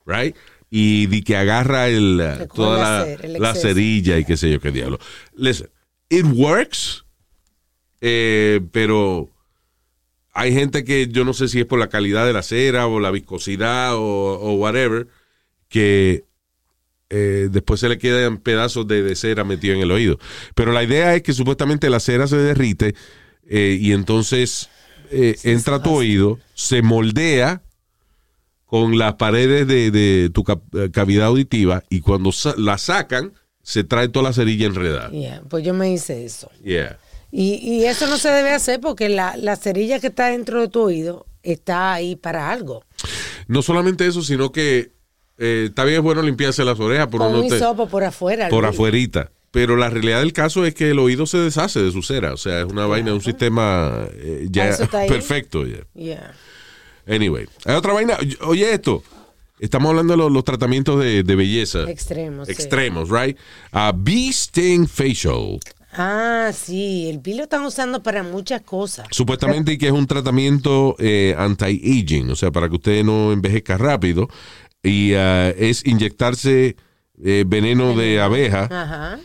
[0.05, 0.35] right?
[0.69, 2.21] Y di que agarra el,
[2.53, 4.99] toda la la, el cerilla y qué sé yo qué diablo.
[5.37, 5.69] Listen,
[6.09, 7.05] it works,
[8.01, 9.29] eh, pero
[10.33, 12.99] hay gente que yo no sé si es por la calidad de la cera o
[12.99, 15.07] la viscosidad o, o whatever,
[15.69, 16.25] que
[17.09, 20.19] eh, después se le quedan pedazos de, de cera metidos en el oído.
[20.55, 22.95] Pero la idea es que supuestamente la cera se derrite
[23.49, 24.69] eh, y entonces
[25.11, 27.61] eh, entra a tu oído, se moldea
[28.65, 33.33] con las paredes de, de tu eh, cavidad auditiva y cuando sa- la sacan,
[33.63, 35.09] se trae toda la cerilla enredada.
[35.11, 36.49] Yeah, pues yo me hice eso.
[36.63, 36.97] Yeah.
[37.31, 40.67] Y, y eso no se debe hacer porque la, la cerilla que está dentro de
[40.67, 42.83] tu oído está ahí para algo.
[43.47, 44.91] No solamente eso, sino que
[45.37, 48.49] eh, está bien es bueno limpiarse las orejas, pero Con no un te- por afuera.
[48.49, 49.31] por afuerita.
[49.51, 52.33] Pero la realidad del caso es que el oído se deshace de su cera.
[52.33, 54.75] O sea, es una vaina, un sistema eh, ya
[55.07, 55.65] perfecto.
[55.65, 55.77] ya.
[55.93, 56.33] Yeah.
[57.07, 58.17] Anyway, hay otra vaina.
[58.41, 59.03] Oye, esto.
[59.59, 61.89] Estamos hablando de los, los tratamientos de, de belleza.
[61.89, 62.51] Extremos, sí.
[62.51, 63.37] Extremos, right?
[63.73, 65.59] Uh, Bee Sting Facial.
[65.93, 69.07] Ah, sí, el pilo lo están usando para muchas cosas.
[69.09, 74.29] Supuestamente que es un tratamiento eh, anti-aging, o sea, para que usted no envejezca rápido.
[74.83, 76.75] Y ah, es inyectarse
[77.23, 78.65] eh, veneno de abeja.
[78.65, 79.19] Ajá.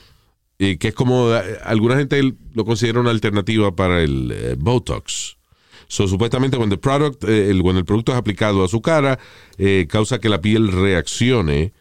[0.65, 2.21] Eh, que es como eh, alguna gente
[2.55, 5.37] lo considera una alternativa para el eh, Botox.
[5.89, 9.19] So, supuestamente cuando el, product, eh, el- cuando el producto es aplicado a su cara,
[9.59, 11.73] eh, causa que la piel reaccione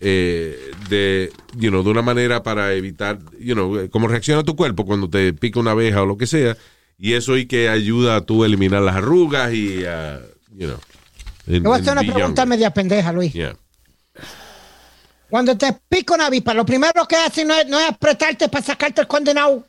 [0.00, 0.56] eh,
[0.90, 5.08] de, you know, de una manera para evitar, you know, como reacciona tu cuerpo cuando
[5.08, 6.56] te pica una abeja o lo que sea,
[6.98, 10.20] y eso y que ayuda a tú a eliminar las arrugas y, a,
[10.56, 10.78] you know.
[11.46, 13.32] Voy a hacer una pregunta media pendeja, Luis.
[13.32, 13.56] Yeah.
[15.30, 18.64] Cuando te pica una avispa, lo primero que hacen no es, no es apretarte para
[18.64, 19.66] sacarte el condenado.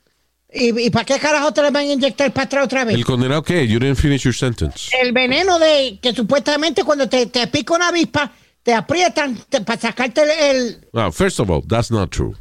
[0.54, 2.96] ¿Y, y para qué carajo te le van a inyectar para atrás otra vez?
[2.96, 3.68] ¿El condenado qué?
[3.68, 4.90] You didn't finish your sentence.
[5.02, 8.32] El veneno de que supuestamente cuando te, te pica una avispa,
[8.64, 12.36] te aprietan te- para sacarte el, el- Well, first of all, that's not true.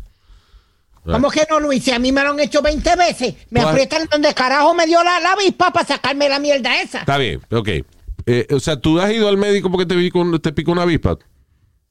[1.05, 1.85] ¿Cómo que no, Luis?
[1.85, 3.35] Si a mí me lo han hecho 20 veces.
[3.51, 3.71] Me What?
[3.73, 7.01] aprietan donde carajo me dio la, la avispa para sacarme la mierda esa.
[7.01, 7.69] Está bien, ok.
[8.27, 11.19] Eh, o sea, ¿tú has ido al médico porque te picó, te picó una avispa?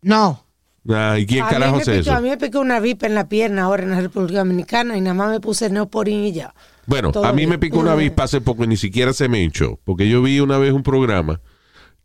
[0.02, 0.44] No.
[0.90, 2.14] Ah, ¿Y quién A carajo picó- eso?
[2.14, 5.02] A mí me picó una vipa en la pierna ahora en la República Dominicana y
[5.02, 6.54] nada más me puse neoporin y ya.
[6.86, 7.50] Bueno, Todo a mí bien.
[7.52, 9.80] me picó una avispa hace poco y ni siquiera se me hinchó.
[9.86, 11.40] Porque yo vi una vez un programa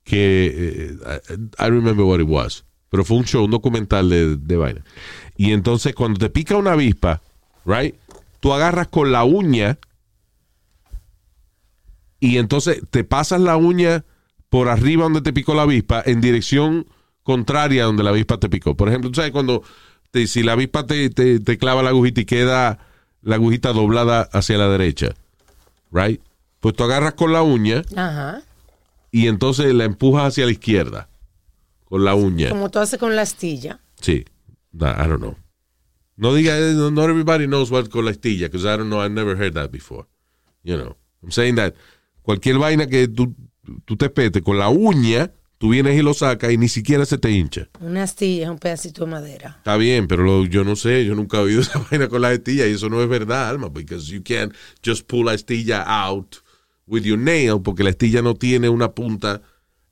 [0.05, 0.93] que.
[1.01, 2.65] eh, I remember what it was.
[2.91, 4.85] Pero fue un show, un documental de, de vaina.
[5.37, 7.21] Y entonces, cuando te pica una avispa,
[7.67, 7.97] right?
[8.41, 9.79] Tú agarras con la uña
[12.21, 14.05] y entonces te pasas la uña
[14.49, 16.87] por arriba donde te picó la avispa en dirección
[17.29, 18.75] contraria a donde la avispa te picó.
[18.75, 19.63] Por ejemplo, tú sabes cuando
[20.11, 22.79] te- si la avispa te, te- te clava la agujita y queda
[23.21, 25.15] la agujita doblada hacia la derecha,
[25.93, 26.23] right?
[26.61, 28.41] Pues tú agarras con la uña Ajá.
[29.11, 31.11] y entonces la empujas hacia la izquierda
[31.85, 32.49] con la uña.
[32.49, 33.81] Como tú haces con la astilla.
[34.01, 34.25] Sí.
[34.75, 35.37] I don't know.
[36.17, 39.01] No diga, eh, no- not everybody knows what con la astilla, because I don't know,
[39.05, 40.07] I've never heard that before.
[40.65, 41.75] You know, I'm saying that
[42.23, 43.35] cualquier vaina que tú,
[43.85, 47.19] tú te pete con la uña, tú vienes y lo sacas y ni siquiera se
[47.19, 47.69] te hincha.
[47.81, 49.55] Una astilla es un pedacito de madera.
[49.59, 52.29] Está bien, pero lo- yo no sé, yo nunca he oído esa vaina con la
[52.31, 54.53] astilla y eso no es verdad, Alma, because you can't
[54.85, 56.37] just pull la astilla out
[56.87, 59.43] with your nail, porque la astilla no tiene una punta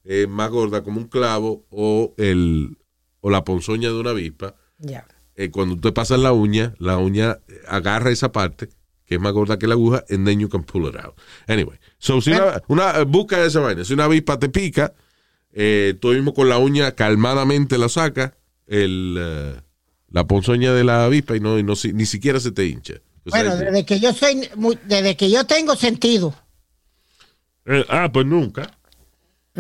[0.05, 2.79] eh, más gorda como un clavo o, el,
[3.21, 4.55] o la ponzoña de una avispa.
[4.79, 5.07] Ya.
[5.35, 8.69] Eh, cuando tú te pasas la uña, la uña eh, agarra esa parte
[9.05, 11.15] que es más gorda que la aguja, and then you can pull it out.
[11.47, 14.93] Anyway, so si una, una- eh, busca esa vaina, si una avispa te pica,
[15.59, 18.33] eh, tú mismo con la uña calmadamente la sacas,
[18.67, 19.61] el, eh,
[20.11, 22.95] la ponzoña de la avispa y no, y no si- ni siquiera se te hincha.
[23.25, 26.35] O sea, Bueno, desde que yo soy, muy- desde que yo tengo sentido.
[27.65, 28.71] Eh, ah, pues nunca.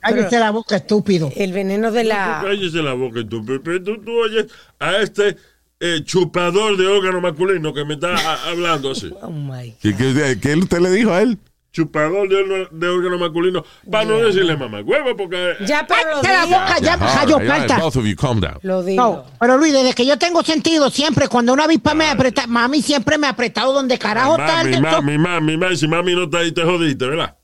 [0.00, 1.32] Cállese la boca, estúpido.
[1.34, 2.40] El veneno de la.
[2.44, 4.46] Cállese la boca, tú, tú, tú, tú oyes
[4.78, 5.36] a este
[5.80, 9.10] eh, chupador de órgano masculino que me está a- hablando así.
[9.22, 9.74] Oh my.
[9.80, 11.38] ¿Qué, qué, qué usted le dijo a él?
[11.72, 13.64] Chupador de, órgano- de órgano masculino.
[13.90, 15.54] Para no decirle mamá huevo, porque.
[15.66, 17.78] Ya, pero la boca, ya, falta.
[17.78, 18.58] both of you calm down.
[18.62, 19.02] Lo digo.
[19.02, 22.82] No, pero Luis, desde que yo tengo sentido, siempre cuando una avispa me aprieta, mami
[22.82, 26.24] siempre me ha apretado donde carajo está Mami, el mami, mami, mami, si mami no
[26.24, 27.36] está ahí, te jodiste, ¿verdad?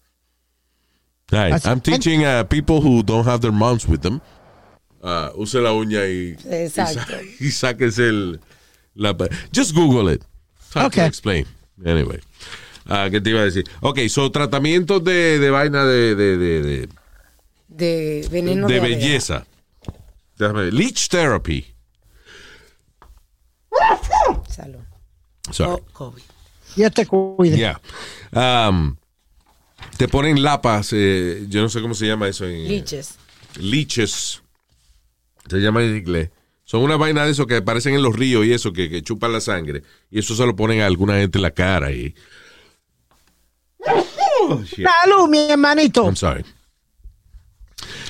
[1.31, 1.53] Right.
[1.55, 4.21] Así- I'm teaching uh, people who don't have their moms with them.
[5.03, 7.01] Uh, use la uña y, Exacto.
[7.01, 8.41] y, sa- y sáquese el.
[8.95, 9.15] La,
[9.55, 10.23] just Google it.
[10.75, 11.07] To Okay.
[11.07, 11.47] explain.
[11.87, 12.21] Anyway.
[12.89, 13.65] Ah, ¿Qué te iba a decir?
[13.81, 16.89] Ok, so tratamientos de, de vaina de, de, de, de,
[17.69, 19.47] De veneno de belleza.
[20.39, 20.75] Déjame ver.
[20.75, 21.67] Leech therapy.
[24.49, 24.81] Salud.
[25.51, 25.73] Sorry.
[25.73, 26.23] Oh, COVID.
[26.77, 27.57] Dios te cuide.
[27.57, 27.81] Yeah.
[28.33, 28.97] Um,
[29.97, 33.17] te ponen lapas, eh, yo no sé cómo se llama eso en Liches.
[33.59, 34.43] leeches.
[35.49, 36.31] Se llama en inglés.
[36.65, 39.33] Son una vaina de eso que aparecen en los ríos y eso, que, que chupan
[39.33, 39.83] la sangre.
[40.11, 41.91] Y eso se lo ponen a alguna gente en la cara.
[41.93, 42.15] Y...
[43.91, 44.63] Oh.
[44.65, 46.05] Salud, mi hermanito.
[46.05, 46.45] I'm sorry.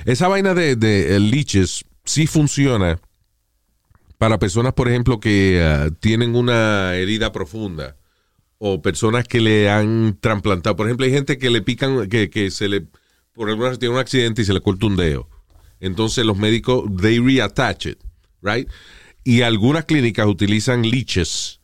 [0.05, 3.01] Esa vaina de, de eh, leeches sí funciona
[4.19, 7.97] para personas, por ejemplo, que ah, tienen una herida profunda
[8.59, 10.77] o personas que le han trasplantado.
[10.77, 12.87] Por ejemplo, hay gente que le pican, que, que se le,
[13.33, 15.29] por alguna razón tiene un accidente y se le corta un dedo.
[15.81, 17.99] Entonces los médicos, they reattach it,
[18.43, 18.69] right?
[19.23, 21.61] Y algunas clínicas utilizan leeches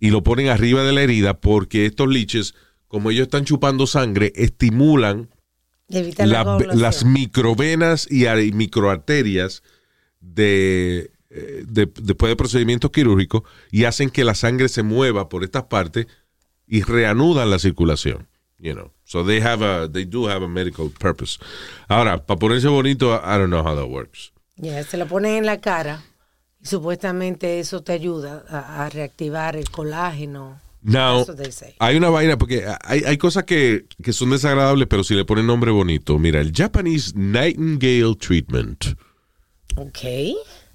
[0.00, 2.54] y lo ponen arriba de la herida porque estos leeches,
[2.88, 5.28] como ellos están chupando sangre, estimulan
[6.26, 9.62] la, la- las microvenas y ar- y microarterias
[10.20, 15.44] de, eh, de- después de procedimientos quirúrgicos y hacen que la sangre se mueva por
[15.44, 16.06] estas partes
[16.66, 18.26] y reanudan la circulación.
[18.60, 21.38] You know, so they have a, they do have a medical purpose.
[21.86, 24.32] Ahora, para ponerse bonito, I don't know how that works.
[24.56, 26.02] Ya, se lo ponen en la cara
[26.60, 30.60] y supuestamente eso te ayuda a, a reactivar el colágeno.
[30.80, 31.74] Now, That's what they say.
[31.80, 35.46] hay una vaina, porque hay, hay cosas que, que son desagradables, pero si le ponen
[35.46, 36.18] nombre bonito.
[36.18, 38.84] Mira, el Japanese Nightingale Treatment.
[39.76, 39.98] Ok.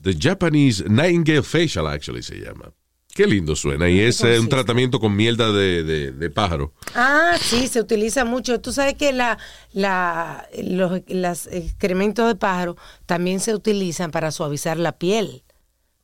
[0.01, 2.71] The Japanese Nightingale Facial, actually, se llama.
[3.15, 3.87] Qué lindo suena.
[3.89, 4.49] Y es eh, un consiste?
[4.55, 6.73] tratamiento con mierda de, de- de pájaro.
[6.95, 8.59] Ah, sí, se utiliza mucho.
[8.59, 9.37] Tú sabes que la,
[9.71, 12.75] la, los las excrementos de pájaro
[13.05, 15.43] también se utilizan para suavizar la piel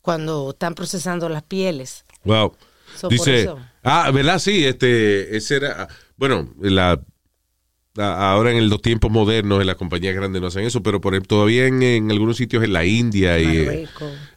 [0.01, 2.05] cuando están procesando las pieles.
[2.25, 2.53] Wow.
[2.95, 3.49] So, Dice.
[3.83, 4.39] Ah, ¿verdad?
[4.39, 7.01] Sí, este, ese era, ah, bueno, la,
[7.97, 11.37] ahora en los tiempos modernos en las compañías grandes no hacen eso, pero por ejemplo,
[11.37, 13.87] todavía en, en algunos sitios en la India y eh,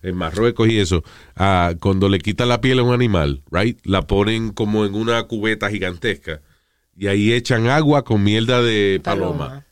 [0.02, 1.02] en Marruecos y eso,
[1.36, 5.22] ah, cuando le quitan la piel a un animal, right, la ponen como en una
[5.24, 6.40] cubeta gigantesca
[6.96, 9.64] y ahí echan agua con mierda de paloma.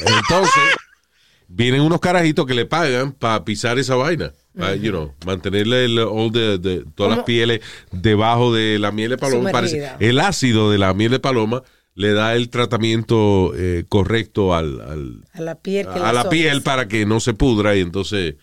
[0.00, 0.62] Entonces,
[1.48, 4.32] vienen unos carajitos que le pagan para pisar esa vaina.
[4.58, 7.60] Pa, you know, mantenerle el, all the- the- todas las pieles
[7.92, 9.50] debajo de la miel de paloma.
[9.52, 11.62] Parece, el ácido de la miel de paloma
[11.94, 16.62] le da el tratamiento eh, correcto al, al- A la piel que a la piel
[16.62, 18.34] para que no se pudra y entonces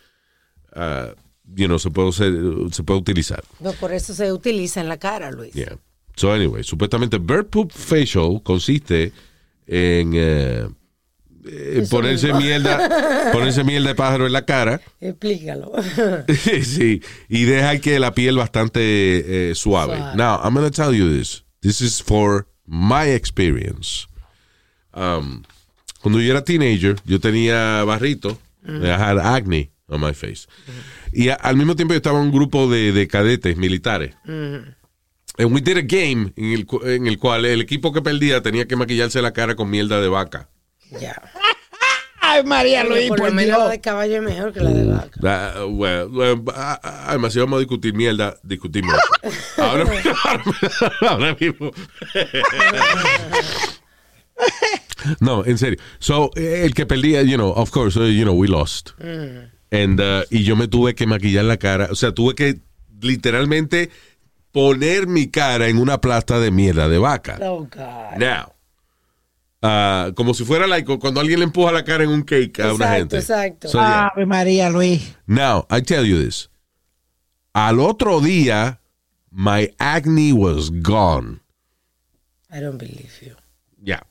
[0.76, 1.10] ah,
[1.56, 3.44] you know, se, puede se puede utilizar.
[3.60, 5.54] No, por eso se utiliza en la cara, Luis.
[5.54, 5.78] Yeah.
[6.16, 9.12] So anyway, supuestamente Bird Poop Facial consiste
[9.68, 10.68] en eh,
[11.46, 12.42] eh, ponerse mismo.
[12.42, 15.72] mierda, ponerse de pájaro en la cara, Explícalo.
[16.64, 19.98] sí, y dejar que la piel bastante eh, suave.
[19.98, 20.16] Suave.
[20.18, 21.44] Now, I'm going to tell you this.
[21.62, 24.08] This is for my experience.
[24.94, 25.44] Um,
[26.02, 30.48] cuando yo era teenager, yo tenía barrito, I had acne on my face.
[31.12, 34.16] Y a- al mismo tiempo yo estaba en un grupo de, de cadetes militares.
[34.26, 38.42] And we did a game en el, cu- en el cual el equipo que perdía
[38.42, 40.50] tenía que maquillarse la cara con mierda de vaca.
[41.00, 41.22] Ya.
[42.26, 44.86] Ay, María Luis, por por lo menos la de caballo es mejor que la de
[44.86, 45.20] vaca.
[45.24, 48.96] Ah, well, well, ah, ah, además, si vamos a discutir mierda, discutimos.
[49.58, 49.84] ahora,
[51.02, 51.72] ahora mismo.
[55.20, 55.80] no, en serio.
[56.00, 58.92] So, eh, el que perdía, you know, of course, eh, you know, we lost.
[59.00, 61.90] And, uh, y yo me tuve que maquillar la cara.
[61.92, 62.62] O sea, tuve que
[63.02, 63.90] literalmente
[64.52, 67.38] poner mi cara en una plasta de mierda de vaca.
[67.42, 68.18] Oh, God.
[68.18, 68.54] Now,
[69.64, 72.74] ah, como si fuera like, cuando alguien le empuja la cara en un cake a
[72.74, 73.18] una gente.
[73.18, 73.68] exacto.
[73.68, 74.10] So, yeah.
[74.14, 75.16] Ave María Luis.
[75.26, 76.50] Now, I tell you this.
[77.54, 78.80] Al otro día,
[79.32, 81.40] my acne was gone.
[82.52, 83.34] I don't believe you.
[83.82, 84.04] Ya.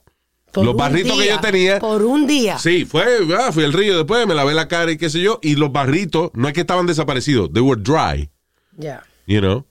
[0.52, 1.78] Por Los barritos que yo tenía.
[1.78, 2.58] Por un día.
[2.58, 3.04] Sí, fue,
[3.38, 5.38] ah, fui al río después, me lavé la cara y qué sé yo.
[5.42, 8.28] Y los barritos, no es que estaban desaparecidos, they were dry,
[8.76, 9.02] Ya.
[9.26, 9.64] you know.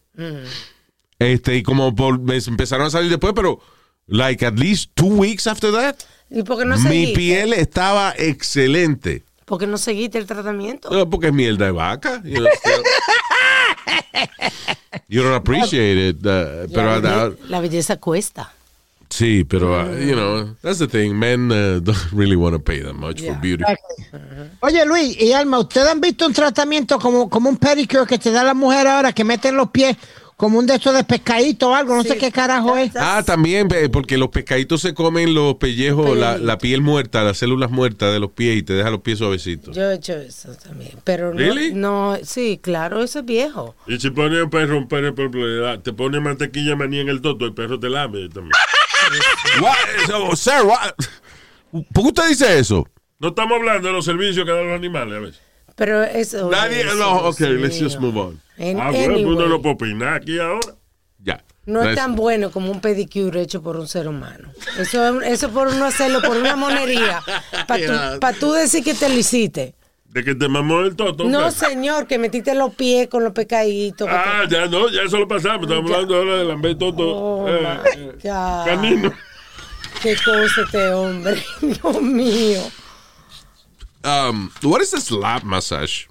[1.20, 3.60] Este, y como por- me empezaron a salir después, pero,
[4.08, 5.96] like, at least two weeks after that,
[6.30, 7.16] ¿Y por qué no mi seguiste?
[7.16, 9.24] piel estaba excelente.
[9.46, 10.90] ¿Por qué no seguiste el tratamiento?
[10.90, 12.22] No, porque es mierda de vaca.
[12.24, 12.84] You, know, still-
[15.10, 16.18] You don't appreciate it.
[16.26, 18.54] uh, pero, la, uh, belle- la belleza cuesta.
[19.10, 21.14] Sí, pero, uh, you know, that's the thing.
[21.20, 23.34] Men uh, don't really want to pay that much Yeah.
[23.34, 23.64] for beauty.
[24.62, 28.32] Oye, Luis y Alma, ¿ustedes han visto un tratamiento como, como un pedicure que te
[28.32, 29.98] da la mujer ahora que meten los pies
[30.42, 31.96] como un de estos de pescadito o algo?
[31.96, 32.96] No sé qué carajo es.
[32.96, 37.70] Ah, también, porque los pescaditos se comen los pellejos, la, la piel muerta, las células
[37.70, 39.76] muertas de los pies y te deja los pies suavecitos.
[39.76, 40.94] Yo he hecho eso también.
[41.04, 41.76] Pero no, Really?
[41.76, 43.76] no, sí, claro, eso es viejo.
[43.86, 45.14] Y si pone un perro, un perro,
[45.80, 48.54] te pone mantequilla maní en el toto, el perro te lame también.
[49.62, 49.76] What?
[50.08, 50.94] So, sir, what?
[51.94, 52.88] ¿por qué usted dice eso?
[53.20, 55.51] No estamos hablando de los servicios que dan los animales a veces.
[55.82, 56.48] Pero eso.
[56.52, 58.40] Nadie, eso, no, ok, let's just move on.
[58.60, 60.76] En- Ah, bueno, anyway, uno no puede opinar aquí ahora.
[61.18, 61.44] Ya.
[61.66, 64.52] no es tan bueno como un pedicure hecho por un ser humano.
[64.78, 67.20] Eso, eso por uno hacerlo por una monería.
[67.68, 69.74] Para tú, pa' tú decir que te lo hiciste.
[70.06, 71.24] De que te mamó el toto.
[71.24, 74.08] No, señor, que metiste los pies con los pecaditos.
[74.08, 75.64] Ah, ya no, ya eso lo pasamos.
[75.68, 75.96] Estamos Ya.
[75.96, 77.08] hablando ahora de lamber toto.
[77.08, 79.12] Oh, eh, eh, canino.
[80.04, 81.44] Qué cosa este hombre.
[81.62, 82.62] Dios mío.
[84.04, 86.08] Um, what is a slap massage?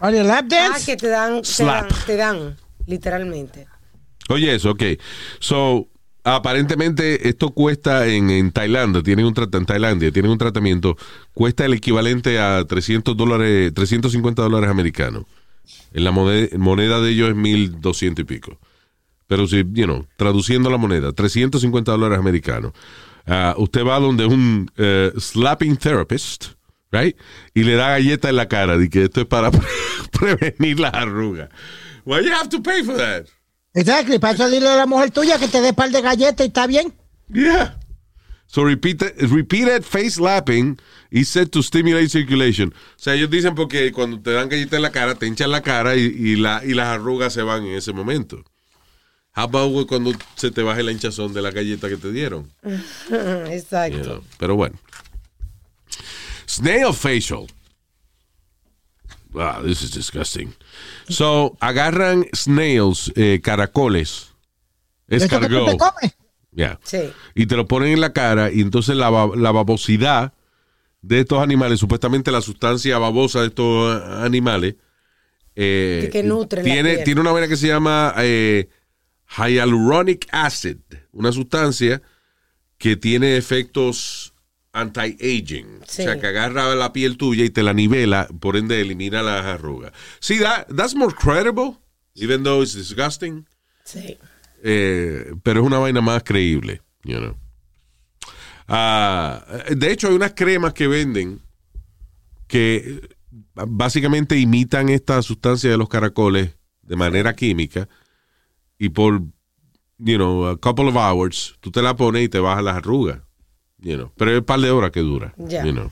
[0.00, 0.84] Oye, lap Ah, dance.
[0.84, 1.88] que te dan, te Slap.
[1.90, 3.66] dan, te dan, literalmente.
[4.28, 4.82] Oye, eso, ok.
[5.38, 5.88] So,
[6.24, 10.96] aparentemente esto cuesta en, en Tailandia, tienen un trat- en Tailandia, tienen un tratamiento,
[11.32, 15.24] cuesta el equivalente a 300 dólares, 350 dólares americanos.
[15.94, 18.58] En la moneda, moneda de ellos es 1200 y pico.
[19.28, 22.72] Pero si, you know, traduciendo la moneda, 350 dólares americanos.
[23.26, 26.54] Ah, usted va donde un eh, slapping therapist,
[26.92, 27.16] right?
[27.54, 29.50] Y le da galleta en la cara, de que esto es para
[30.12, 31.48] prevenir las arrugas.
[32.04, 33.26] Why you have to pay for that?
[33.74, 34.18] Exactly.
[34.18, 36.66] Para eso dile a la mujer tuya que te dé par de galletas y está
[36.66, 36.94] bien.
[37.32, 37.78] Yeah.
[38.46, 40.78] So repeated, repeated face slapping
[41.10, 42.72] is said to stimulate circulation.
[42.72, 45.62] O sea, ellos dicen porque cuando te dan galleta en la cara, te hinchan la
[45.62, 48.44] cara y, y la, y las arrugas se van en ese momento.
[49.36, 52.50] How about güey, cuando se te baje la hinchazón de la galleta que te dieron?
[53.10, 54.02] You Exacto.
[54.02, 54.24] know?
[54.38, 54.76] Pero bueno.
[56.46, 57.46] Snail facial.
[59.32, 60.54] Wow, this is disgusting.
[61.08, 64.32] So, agarran snails, eh, caracoles.
[65.08, 65.76] Eso que Escargot.
[66.54, 66.78] Yeah.
[66.84, 67.12] Sí.
[67.34, 70.32] Y te lo ponen en la cara y entonces la, la babosidad
[71.02, 74.76] de estos animales, supuestamente la sustancia babosa de estos eh, animales,
[75.54, 78.70] eh, Que- nutre tiene, tiene una vaina que se llama eh,
[79.28, 80.78] hyaluronic acid,
[81.12, 82.02] una sustancia
[82.78, 84.34] que tiene efectos
[84.72, 85.80] anti-aging.
[85.86, 86.02] Sí.
[86.02, 89.44] O sea, que agarra la piel tuya y te la nivela, por ende elimina las
[89.44, 89.92] arrugas.
[90.20, 91.78] See, that, that's more credible,
[92.14, 93.46] even though it's disgusting.
[93.84, 94.18] Sí.
[94.62, 97.36] Eh, pero es una vaina más creíble, you know.
[98.68, 101.40] Ah, de hecho, hay unas cremas que venden
[102.48, 103.08] que
[103.54, 106.50] básicamente imitan esta sustancia de los caracoles
[106.82, 107.88] de manera química
[108.78, 109.22] y por,
[109.98, 113.20] you know, a couple of hours, tú te la pones y te baja las arrugas,
[113.78, 114.12] you know.
[114.16, 115.90] Pero es un par de horas que dura, you know.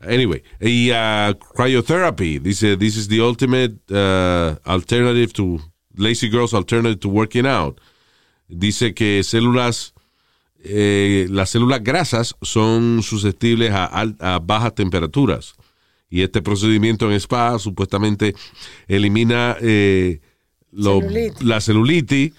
[0.00, 5.58] Anyway, y uh, cryotherapy, dice, this is the ultimate uh, alternative to,
[5.96, 7.80] lazy girls alternative to working out.
[8.48, 9.94] Dice que células,
[10.62, 13.86] eh, las células grasas son susceptibles a,
[14.20, 15.54] a bajas temperaturas.
[16.08, 18.34] Y este procedimiento en spa supuestamente
[18.86, 20.20] elimina eh,
[20.72, 21.42] lo- Celulitis.
[21.42, 22.32] la celulitis,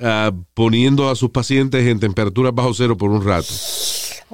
[0.00, 3.48] ah, poniendo a sus pacientes en temperaturas bajo cero por un rato.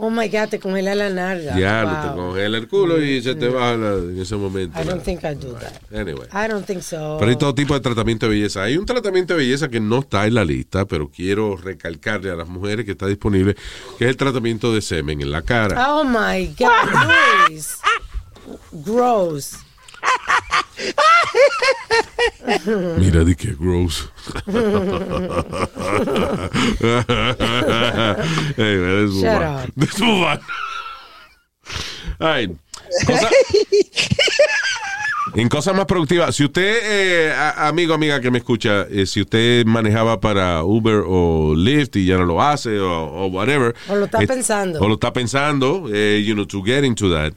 [0.02, 1.58] Oh my God, te congela la narga.
[1.58, 2.10] Ya, Wow.
[2.10, 4.80] te congela el culo y se te baja la- en ese momento.
[4.80, 5.92] I don't la- think I do that.
[5.92, 6.26] Anyway.
[6.32, 7.16] I don't think so.
[7.18, 8.62] Pero hay todo tipo de tratamiento de belleza.
[8.62, 12.34] Hay un tratamiento de belleza que no está en la lista, pero quiero recalcarle a
[12.36, 13.56] las mujeres que está disponible,
[13.98, 15.92] que es el tratamiento de semen en la cara.
[15.94, 16.70] Oh my God,
[17.50, 17.76] Luis.
[18.72, 19.56] Gross.
[22.98, 24.08] Mira, di que gross.
[24.46, 24.98] man,
[28.56, 29.44] let's move Shut on.
[29.56, 29.70] up.
[29.76, 30.38] Let's move on.
[32.20, 32.50] All right.
[33.06, 33.30] Cosa-
[35.36, 39.64] en cosas más productivas, si usted, eh, amigo, amiga que me escucha, eh, si usted
[39.64, 43.74] manejaba para Uber o Lyft y ya no lo hace o, o whatever.
[43.88, 44.80] O lo está eh, pensando.
[44.80, 47.32] O lo está pensando, eh, you know, to get into that.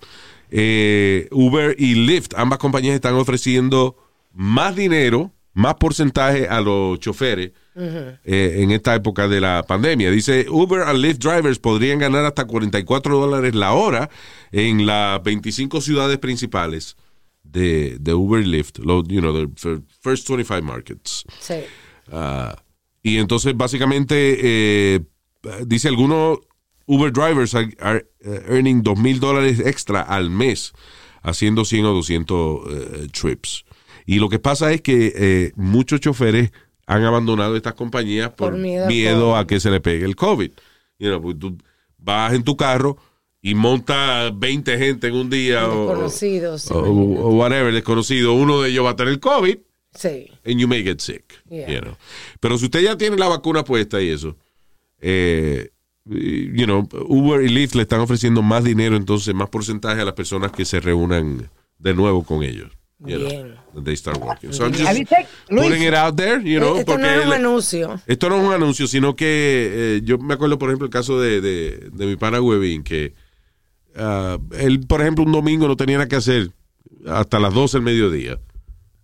[0.55, 3.97] Eh, Uber y Lyft, ambas compañías están ofreciendo
[4.33, 10.11] más dinero, más porcentaje a los choferes eh, en esta época de la pandemia.
[10.11, 14.09] Dice, Uber and Lyft drivers podrían ganar hasta 44 dólares la hora
[14.51, 16.95] en las 25 ciudades principales
[17.43, 21.23] de, de Uber y Lyft, lo- you know, the fir- first 25 markets.
[21.39, 21.55] Sí.
[22.11, 22.55] Ah,
[23.01, 24.37] y entonces, básicamente,
[24.95, 24.99] eh,
[25.65, 26.39] dice algunos
[26.85, 30.73] Uber drivers are, are, eh, earning dos mil dólares extra al mes
[31.21, 33.63] haciendo 100 o 200 eh, trips.
[34.05, 36.51] Y lo que pasa es que eh, muchos choferes
[36.85, 40.51] han abandonado estas compañías por, Por miedo a que se le pegue el COVID.
[40.99, 41.57] You know, pues tú
[41.97, 42.97] vas en tu carro
[43.41, 46.71] y monta 20 gente en un día o, Desconocidos.
[46.71, 48.33] o, o whatever, desconocido.
[48.33, 49.57] Uno de ellos va a tener COVID
[49.95, 50.27] Sí.
[50.43, 51.35] and you may get sick.
[51.49, 51.69] Yeah.
[51.69, 51.95] you know.
[52.39, 54.35] Pero si usted ya tiene la vacuna puesta y eso,
[54.99, 55.69] eh,
[56.05, 60.13] you know, Uber y Lyft le están ofreciendo más dinero, entonces más porcentaje a las
[60.13, 61.49] personas que se reúnan
[61.79, 62.71] de nuevo con ellos.
[63.05, 63.55] you know, Bien.
[63.73, 64.53] that they start working.
[64.53, 67.05] So I'm just Have you take- Luis, putting it out there, you know, Esto no
[67.05, 67.99] es un anuncio.
[68.07, 71.19] esto no es un anuncio, sino que eh, yo me acuerdo, por ejemplo, el caso
[71.19, 73.13] de, de, de mi pana Webin, que
[73.97, 76.51] ah, él, por ejemplo, un domingo no tenía nada que hacer
[77.05, 78.39] hasta las 12 del mediodía.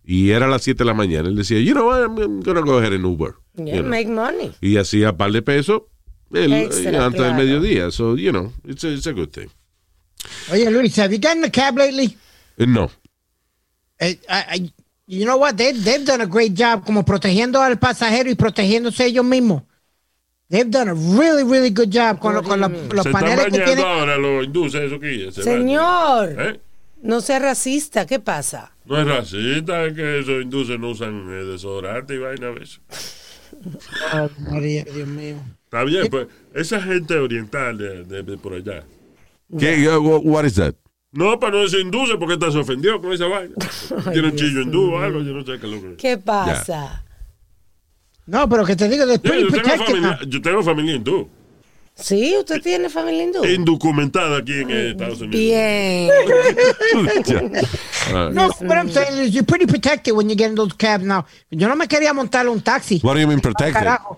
[0.06, 1.28] Y era a las 7 de la mañana.
[1.28, 3.36] Él decía, you know what, I'm gonna go ahead and Uber.
[3.58, 3.90] Yeah, you know.
[3.90, 4.52] make money.
[4.62, 5.84] Y hacía par de pesos
[6.32, 7.36] Extra, eh, antes del claro.
[7.36, 7.92] mediodía.
[7.92, 9.50] So, you know, it's a, it's a good thing.
[10.52, 12.18] Oye, Luis, have you gotten a cab lately?
[12.58, 12.90] Eh, no.
[14.00, 14.74] Eh, I- I-
[15.08, 15.56] you know what?
[15.58, 19.64] They, they've done a great job como protegiendo al pasajero y protegiéndose ellos mismos.
[20.50, 23.60] They've done a really, really good job con, lo- con la- los Se paneles que
[23.60, 23.86] tienen.
[23.86, 26.36] ahora los induce eso que se Señor.
[26.40, 26.60] ¿Eh?
[27.02, 28.06] no sea racista.
[28.06, 28.72] ¿Qué pasa?
[28.86, 32.80] No es racista, es que esos induces no usan desodorante y vaina a veces.
[34.12, 35.36] Ay, María, Dios mío.
[35.72, 38.84] Está bien, pues esa gente oriental de, de- de por allá.
[39.60, 40.74] ¿Qué, uh, wha- what is that?
[41.12, 43.54] No, para no decir induce porque estás ofendido con esa vaina.
[44.12, 47.04] Tiene un chillo hindú o algo, yo no sé qué es lo que ¿Qué pasa?
[48.26, 51.30] No, pero que te digo, they're Yo, tengo protected familia, yo tengo familia hindú,
[51.96, 53.44] Sí, usted tiene familia hindú.
[53.46, 55.40] indocumentada aquí en eh, Estados Unidos.
[55.40, 56.10] Bien.
[58.34, 61.26] No, what I'm saying is you're pretty protected when you get in those cabs now.
[61.52, 63.00] Yo no me quería montar un taxi.
[63.04, 63.74] what do you mean protected?
[63.74, 64.18] Carajo.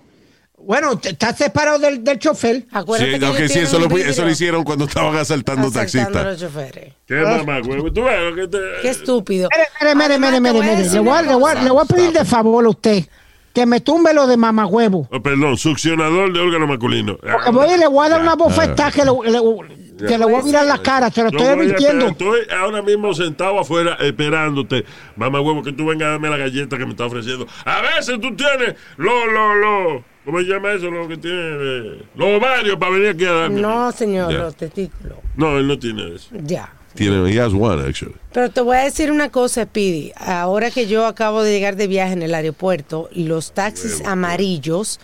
[0.64, 2.64] Bueno, te- estás separado del, del chofer.
[2.72, 6.24] Acuérdate Sí, que ellos sí, eso lo, eso hicieron cuando estaban asaltando taxistas.
[6.24, 6.94] los choferes.
[7.06, 7.92] ¿Qué mamá, güey?
[7.92, 8.58] Tú ves lo que te...
[8.82, 9.48] Qué estúpido.
[9.80, 11.64] Mire, mire, mire, mire, te mire, Le voy, a- una le voy a- cosa.
[11.64, 13.04] le voy a pedir de favor a usted
[13.52, 15.08] que me tumbe lo de mamagüevo.
[15.12, 17.18] Oh, perdón, succionador de órgano masculino.
[17.18, 20.36] Porque voy y le voy a dar una bofetada que, le, le- que le voy
[20.40, 22.06] a mirar la cara, se lo estoy advirtiendo.
[22.08, 24.84] Estoy ahora mismo sentado afuera esperándote,
[25.16, 27.46] mamá huevo, que tú vengas a darme la galleta que me está ofreciendo.
[27.66, 30.90] A veces tú tienes lo, lo, lo, ¿cómo se llama eso?
[30.90, 33.60] Lo que tiene, eh, los ovarios para venir aquí a darme.
[33.60, 34.38] No, señor, Ya.
[34.38, 35.18] los testículos.
[35.36, 36.28] No, él no tiene eso.
[36.44, 36.72] Ya.
[36.94, 38.14] Tiene, he has one, actually.
[38.32, 40.12] Pero te voy a decir una cosa, Speedy.
[40.16, 45.00] Ahora que yo acabo de llegar de viaje en el aeropuerto, los taxis amarillos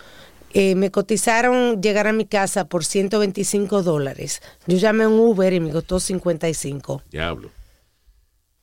[0.51, 4.41] Eh, me cotizaron llegar a mi casa por 125 dólares.
[4.65, 7.03] Yo llamé a un Uber y me costó 55.
[7.11, 7.51] Diablo.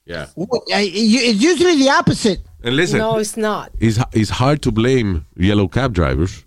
[0.05, 0.29] Yeah.
[0.37, 2.41] It's usually the opposite.
[2.65, 3.71] And listen, No, it's not.
[3.81, 6.45] it's, it's hard to blame yellow cab drivers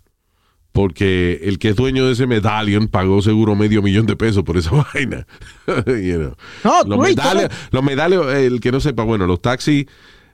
[0.80, 4.55] porque el que es dueño de ese medallion pagó seguro medio millón de pesos por
[4.55, 5.27] esa vaina.
[5.86, 6.36] You know.
[6.63, 9.88] No, los, great, medallions, los medallions, el que no sepa, bueno, los taxis,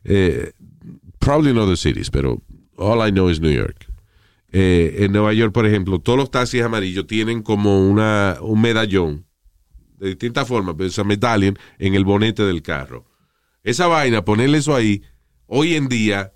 [0.04, 0.52] eh,
[1.18, 2.44] probably in other cities, pero
[2.78, 3.88] all I know is New York.
[4.52, 9.26] Eh, en Nueva York, por ejemplo, todos los taxis amarillos tienen como una, un medallón
[9.98, 13.08] de distintas formas, pero esa medallion en el bonete del carro.
[13.64, 15.02] Esa vaina, ponerle eso ahí,
[15.48, 16.34] hoy en día,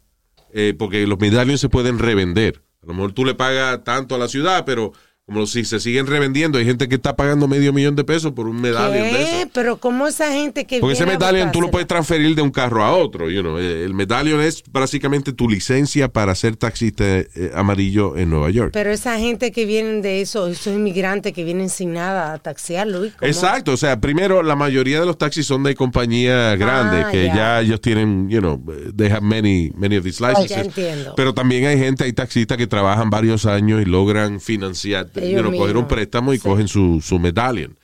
[0.51, 2.63] eh, porque los medallones se pueden revender.
[2.81, 4.93] A lo mejor tú le pagas tanto a la ciudad, pero
[5.29, 8.47] como si se siguen revendiendo, hay gente que está pagando medio millón de pesos por
[8.47, 9.41] un medallion de ¿Qué?
[9.41, 9.49] eso.
[9.53, 12.83] Pero ¿cómo esa gente que Porque ese medallion tú lo puedes transferir de un carro
[12.83, 13.29] a otro.
[13.29, 13.59] You know.
[13.59, 18.71] El medallion es básicamente tu licencia para ser taxista eh, amarillo en Nueva York.
[18.73, 23.05] Pero esa gente que vienen de eso, esos inmigrantes que vienen sin nada a taxiarlo.
[23.21, 27.25] Exacto, o sea, primero la mayoría de los taxis son de compañías grandes Ah, que
[27.27, 27.35] ya.
[27.35, 28.59] ya ellos tienen, you know,
[28.97, 30.49] they have many many of these licenses.
[30.49, 31.13] Ya entiendo.
[31.15, 35.51] Pero también hay gente, hay taxistas que trabajan varios años y logran financiar, you know,
[35.51, 35.85] mismos.
[35.87, 36.43] préstamo y Sí.
[36.47, 37.77] cogen su su medallion.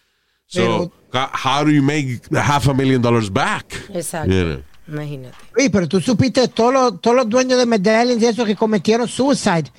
[0.48, 3.66] So, ca- how do you make half a million dollars back?
[3.94, 4.32] Exacto.
[4.32, 4.62] You know.
[4.88, 5.36] Imagínate.
[5.58, 9.08] Oye, pero tú supiste todos los, todos los dueños de medallions y esos que cometieron
[9.08, 9.72] suicide.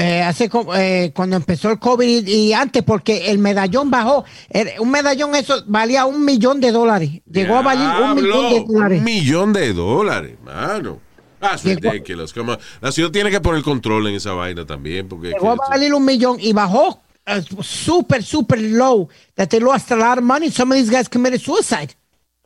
[0.00, 4.80] eh, hace eh, cuando empezó el COVID y, y antes porque el medallón bajó Era-
[4.80, 8.98] un medallón eso valía un millón de dólares llegó a valer un millón de dólares
[8.98, 11.00] Un millón de dólares, mano.
[11.40, 12.32] That's Llegó- ridiculous.
[12.32, 12.58] Come on.
[12.80, 15.08] La ciudad tiene que poner control en esa vaina también.
[15.08, 19.90] Porque llegó a valer un millón y bajó uh, super super low that they lost
[19.92, 21.94] a lot of money some of these guys committed suicide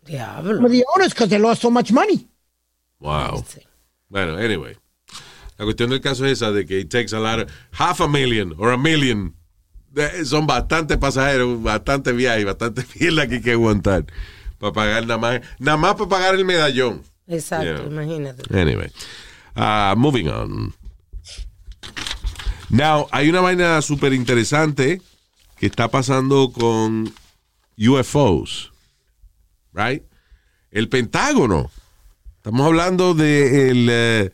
[0.05, 0.65] some Diablo.
[0.67, 2.27] of the owners because they lost so much money
[3.01, 3.45] Wow.
[3.49, 3.61] Sí.
[4.09, 4.77] Bueno, anyway.
[5.59, 8.09] La cuestión del caso es esa de que it takes a lot of, half a
[8.09, 9.35] million or a million.
[10.25, 14.05] Son bastantes pasajeros, bastante viajes, bastante mierda que hay que aguantar
[14.59, 17.03] para pagar nada más, nada más para pagar el medallón.
[17.29, 17.87] Exacto, Yeah.
[17.87, 18.43] imagínate.
[18.59, 18.91] Anyway,
[19.57, 20.75] uh, moving on.
[22.71, 25.01] Now, hay una vaina súper interesante
[25.59, 27.13] que está pasando con
[27.77, 28.73] UFOs,
[29.73, 30.03] right?
[30.71, 31.71] El Pentágono.
[32.37, 34.31] Estamos hablando de el, eh,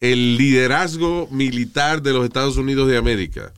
[0.00, 3.52] el liderazgo militar de los Estados Unidos de América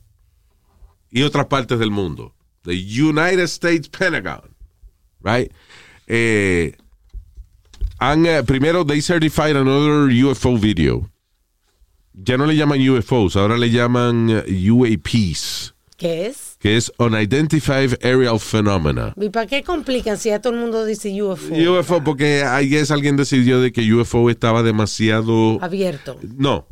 [1.10, 2.34] y otras partes del mundo.
[2.64, 4.42] The United States Pentagon,
[5.22, 5.50] right?
[6.06, 6.76] Eh,
[7.98, 11.10] han, eh, primero, they certified another UFO video.
[12.14, 16.56] Ya no le llaman UFOs, ahora le llaman eh, UAPs, ¿Qué es?
[16.58, 19.14] que es Unidentified Aerial Phenomena.
[19.16, 21.54] ¿Y para qué complican si ya todo el mundo dice UFO?
[21.54, 25.62] UFO, porque ahí es alguien decidió de que UFO estaba demasiado.
[25.62, 26.18] Abierto.
[26.36, 26.66] No,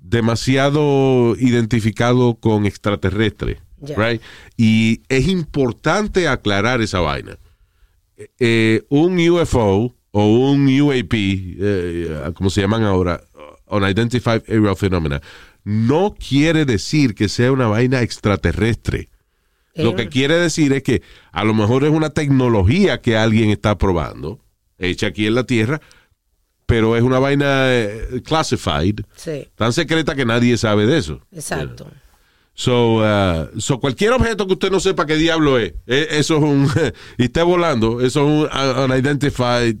[0.00, 3.60] demasiado identificado con extraterrestre.
[3.96, 4.22] Right?
[4.56, 7.38] Y es importante aclarar esa vaina.
[8.38, 13.20] Eh, un UFO o un UAP, eh, como se llaman ahora,
[13.66, 15.20] Unidentified Aerial Phenomena,
[15.62, 19.10] no quiere decir que sea una vaina extraterrestre.
[19.74, 21.02] Lo que quiere decir es que
[21.32, 24.40] a lo mejor es una tecnología que alguien está probando,
[24.78, 25.82] hecha aquí en la Tierra,
[26.64, 31.20] pero es una vaina eh, classified, Sí, tan secreta que nadie sabe de eso.
[31.30, 31.88] exacto.
[32.54, 36.42] So, uh, so cualquier objeto que usted no sepa qué diablo es, eh, eso es
[36.42, 36.70] un,
[37.18, 39.76] y esté volando, eso es un uh, unidentified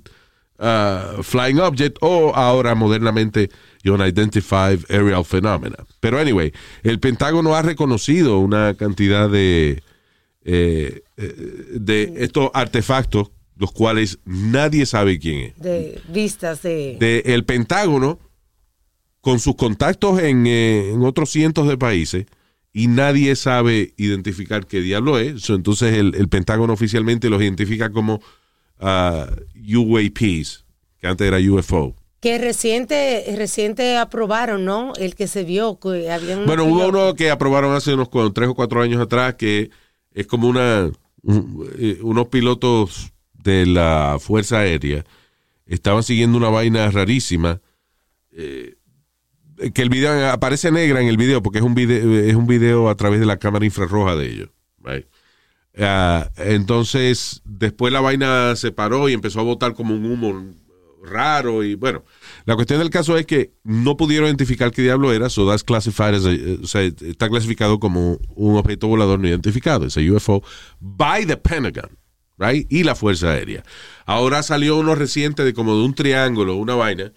[0.58, 3.50] uh, flying object o ahora modernamente
[3.84, 5.76] unidentified aerial phenomena.
[6.00, 6.52] Pero anyway,
[6.82, 9.82] el Pentágono ha reconocido una cantidad de,
[10.44, 11.34] eh, eh,
[11.72, 16.96] de estos artefactos, los cuales nadie sabe quién es De vistas de...
[17.00, 18.18] de el Pentágono
[19.20, 22.26] con sus contactos en, eh, en otros cientos de países
[22.72, 25.48] y nadie sabe identificar qué diablo es.
[25.48, 28.20] Entonces el, el Pentágono oficialmente los identifica como
[28.80, 30.64] ah, UAPs,
[30.98, 31.94] que antes era UFO.
[32.20, 34.94] Que reciente, reciente aprobaron, ¿no?
[34.96, 36.08] El que se vio, que
[36.46, 39.70] Bueno, hubo uno que aprobaron hace unos tres o cuatro años atrás que
[40.12, 40.90] es como una
[41.22, 45.04] un- eh, unos pilotos de la Fuerza Aérea
[45.66, 47.60] estaban siguiendo una vaina rarísima
[48.32, 48.74] eh,
[49.74, 52.88] que el video aparece negra en el video porque es un video es un video
[52.88, 54.48] a través de la cámara infrarroja de ellos.
[54.84, 55.06] right?
[55.78, 60.54] Ah, entonces después la vaina se paró y empezó a botar como un humo
[61.04, 62.02] raro y bueno,
[62.46, 66.14] la cuestión del caso es que no pudieron identificar qué diablo era, so that's classified
[66.14, 70.00] as a- eh, o sea, está clasificado como un objeto volador no identificado, es a
[70.00, 70.42] UFO
[70.80, 71.90] by the Pentagon,
[72.38, 72.66] right?
[72.72, 73.62] Y la Fuerza Aérea.
[74.06, 77.12] Ahora salió uno reciente de como de un triángulo, una vaina,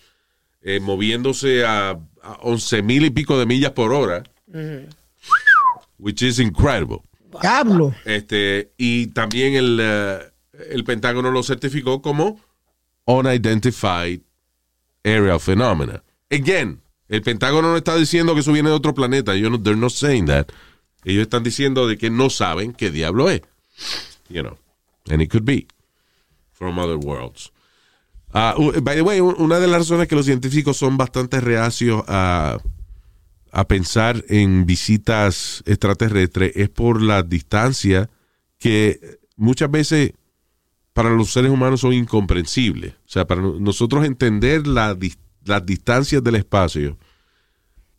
[0.62, 1.92] eh, moviéndose a,
[2.22, 4.24] a 11 mil y pico de millas por hora.
[5.98, 7.02] which is incredible.
[7.42, 7.94] Diablo.
[8.06, 10.20] Este, y también el, eh,
[10.72, 12.40] el Pentágono lo certificó como
[13.06, 14.22] Unidentified
[15.04, 16.04] Aerial Phenomena.
[16.32, 19.34] Again, el Pentágono no está diciendo que eso viene de otro planeta.
[19.34, 20.48] Ellos no, they're not saying that.
[21.04, 23.42] Ellos están diciendo de que no saben qué diablo es.
[24.30, 24.58] You know.
[25.10, 25.68] And it could be
[26.52, 27.52] from other worlds.
[28.32, 31.40] Ah, uh, by the way, un- una de las razones que los científicos son bastante
[31.42, 32.58] reacios a,
[33.52, 38.10] a pensar en visitas extraterrestres es por la distancia
[38.58, 40.14] que muchas veces
[40.94, 42.94] para los seres humanos son incomprensibles.
[42.94, 44.98] O sea, para no- nosotros entender la
[45.46, 46.98] las distancias del espacio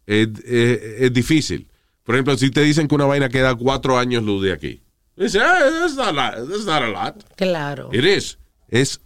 [0.06, 1.66] es, es- es difícil.
[2.04, 4.82] Por ejemplo, si te dicen que una vaina queda cuatro años luz de aquí.
[5.16, 7.24] Dice, ah, that's not, a- that's not a lot.
[7.36, 7.90] Claro.
[7.92, 8.38] It is.
[8.68, 9.00] Es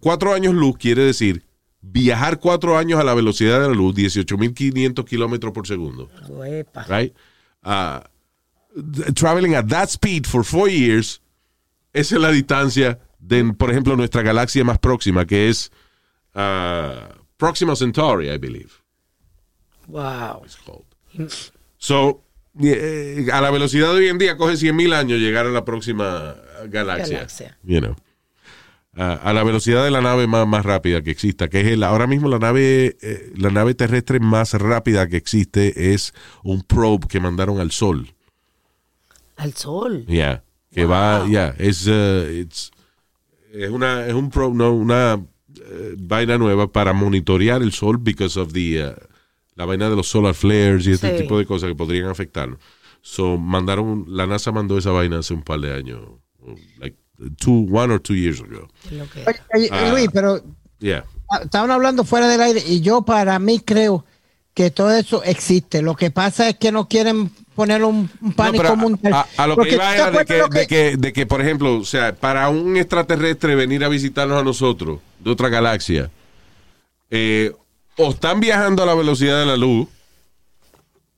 [0.00, 1.44] cuatro años luz quiere decir
[1.92, 6.08] viajar cuatro años a la velocidad de la luz, 18.500 kilómetros por segundo.
[6.28, 6.84] Uepa.
[6.84, 7.14] Right?
[7.64, 8.00] Uh,
[8.92, 11.20] th- traveling at that speed for four years,
[11.92, 15.70] esa es la distancia de, por ejemplo, nuestra galaxia más próxima, que es
[16.34, 18.70] uh, Proxima Centauri, I believe.
[19.86, 20.42] Wow.
[20.44, 20.84] it's called.
[21.78, 22.22] So,
[22.60, 26.34] eh, a la velocidad de hoy en día coge 100.000 años llegar a la próxima
[26.68, 27.18] galaxia.
[27.18, 27.58] Galaxia.
[27.62, 27.96] You know.
[28.96, 32.06] A la velocidad de la nave más, más rápida que exista, que es el, ahora
[32.06, 36.14] mismo la nave, eh, la nave terrestre más rápida que existe es
[36.44, 38.14] un probe que mandaron al Sol.
[39.36, 40.06] Al sol.
[40.06, 40.44] Yeah.
[40.72, 42.70] Que va, yeah, es, uh, it's-
[43.52, 45.20] es una, es un probe, no, una
[45.56, 48.92] eh, vaina nueva para monitorear el Sol because of the, uh,
[49.56, 51.22] la vaina de los solar flares y este Sí.
[51.22, 52.58] tipo de cosas que podrían afectarlo.
[53.02, 56.00] So, mandaron, la NASA mandó esa vaina hace un par de años,
[56.78, 56.96] like
[57.38, 58.68] two, one or two years ago.
[59.54, 59.90] Oye, Ah.
[59.90, 60.40] Luis, pero
[60.80, 61.04] Yeah.
[61.42, 64.04] estaban hablando fuera del aire y yo para mí creo
[64.52, 65.82] que todo eso existe.
[65.82, 69.12] Lo que pasa es que no quieren poner un, un No, pánico a- mundial.
[69.14, 71.40] a, a lo Porque que ¿tú iba era de que, de, que, de que, por
[71.40, 76.10] ejemplo, o sea, para un extraterrestre venir a visitarnos a nosotros de otra galaxia,
[77.10, 77.52] eh,
[77.96, 79.88] o están viajando a la velocidad de la luz,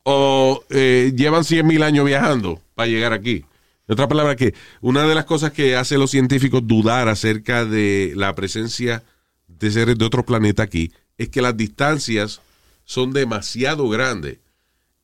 [0.05, 3.45] o eh, llevan 100 mil años viajando para llegar aquí.
[3.89, 8.13] Otra palabra, que una de las cosas que hace a los científicos dudar acerca de
[8.17, 9.05] la presencia
[9.47, 12.41] de seres de otro planeta aquí es que las distancias
[12.85, 14.39] son demasiado grandes.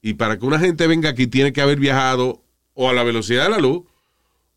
[0.01, 2.43] Y para que una gente venga aquí tiene que haber viajado
[2.74, 3.85] o a la velocidad de la luz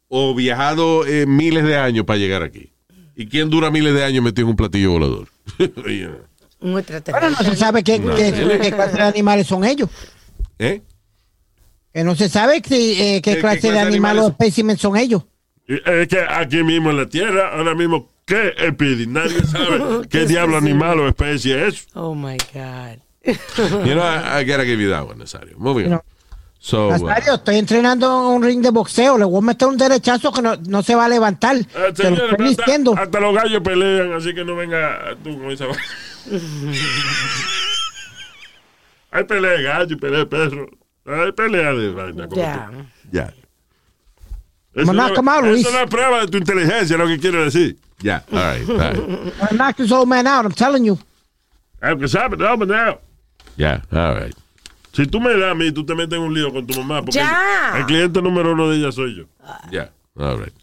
[0.08, 2.72] o viajado eh, miles de años para llegar aquí.
[3.16, 5.28] ¿Y quién dura miles de años metido en un platillo volador?
[6.62, 8.02] Un Bueno, no se sabe qué,
[9.00, 9.90] animales son ellos.
[10.58, 10.82] ¿Eh?
[11.96, 14.78] Que no se sabe si, eh, qué, ¿Qué- qué clase clase de animales o espécimen
[14.78, 15.24] son ellos.
[15.66, 19.08] Es que aquí mismo en la Tierra, ahora mismo, ¿qué Speedy?
[19.08, 21.88] Nadie sabe qué diablo animal o especie es.
[21.94, 23.00] Oh my God.
[23.86, 25.58] You know, I, I gotta give you that one, Nazario.
[25.58, 25.92] Moving on.
[25.92, 26.04] No.
[26.60, 29.18] So, uh, Nazario, estoy entrenando en un ring de boxeo.
[29.18, 31.56] Le voy a meter un derechazo que no, no se va a levantar.
[31.56, 32.94] Eh, Te lo señores, estoy hasta, diciendo.
[32.98, 35.82] hasta los gallos pelean, así que no venga tú con esa vaina.
[39.12, 40.70] Hay pelea de gallo y pelea de perro.
[41.06, 42.28] Hay pelea de vaina.
[42.28, 42.70] como Ya.
[42.72, 42.78] tú.
[43.12, 43.34] ya,
[44.74, 44.92] Eso,
[45.52, 45.64] Luis.
[45.72, 47.78] no es prueba de tu inteligencia, lo que quiero decir.
[48.00, 49.34] ya, all right, all right.
[49.52, 50.98] I knocked this old man out, I'm telling you.
[51.82, 53.00] Aunque sabes, no, no.
[53.58, 54.36] ya, all right.
[54.94, 57.02] Si tú me das a mí, tú te metes en un lío con tu mamá.
[57.02, 57.72] Porque Ya.
[57.76, 59.26] El, el cliente número uno de ella soy yo.
[59.72, 60.54] Ya, all right.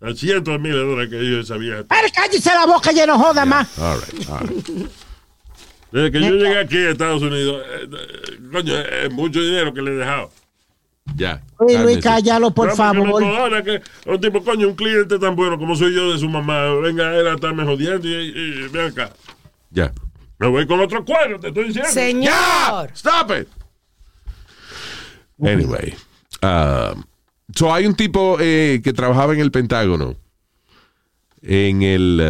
[0.00, 1.16] A cientos de miles de dólares que
[1.48, 1.84] yo.
[1.88, 3.76] Ay, cállese la boca, ya no joda más.
[3.78, 4.90] All right, all right.
[5.90, 9.80] Desde que yo llegué aquí a Estados Unidos, eh, eh, coño, es mucho dinero que
[9.82, 10.30] le he dejado.
[11.16, 11.42] Ya.
[11.58, 13.62] Luis, Luis, cállalo, por favor.
[13.64, 17.16] que un tipo, coño, un cliente tan bueno como soy yo de su mamá, venga
[17.16, 19.10] él a estarme jodiendo y, y, y ven acá.
[19.70, 19.92] Ya.
[20.38, 21.90] Me voy con otro cuero, te estoy diciendo.
[21.90, 22.90] Señor.
[22.94, 23.48] Stop it.
[25.40, 25.94] Anyway.
[26.42, 27.02] um,
[27.54, 30.16] so hay un tipo eh, que trabajaba en el Pentágono,
[31.42, 32.20] en, el,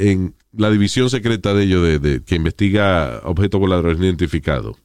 [0.00, 4.76] en la división secreta de ellos, de, de- que investiga objetos voladores no identificados.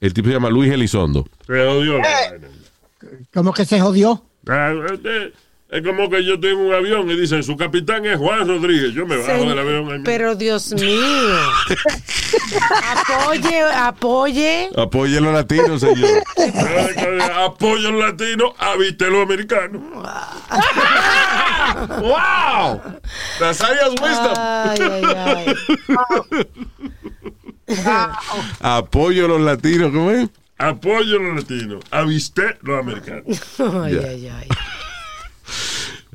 [0.00, 1.26] El tipo se llama Luis Elizondo.
[1.46, 2.48] Se jodió vaina.
[3.32, 4.24] Como que se jodió.
[5.74, 8.94] Es como que yo tengo un avión y dicen su capitán es Juan Rodríguez.
[8.94, 9.86] Yo me bajo del avión.
[9.86, 10.04] ahí mismo.
[10.04, 11.40] Pero Dios mío.
[12.92, 14.70] apoye, apoye.
[14.76, 16.22] Apoye a los latinos, señor.
[17.34, 19.80] Apoyo al latino, aviste lo americano.
[22.00, 22.80] ¡Wow!
[23.40, 24.32] Nazaria's wisdom.
[24.36, 25.56] Ay, ay, ay.
[28.60, 30.28] Apoyo a los latinos, ¿cómo es?
[30.56, 33.24] Apoyo a los latinos, aviste los americanos.
[33.58, 34.00] Ay, Ya.
[34.08, 34.48] ay, ay.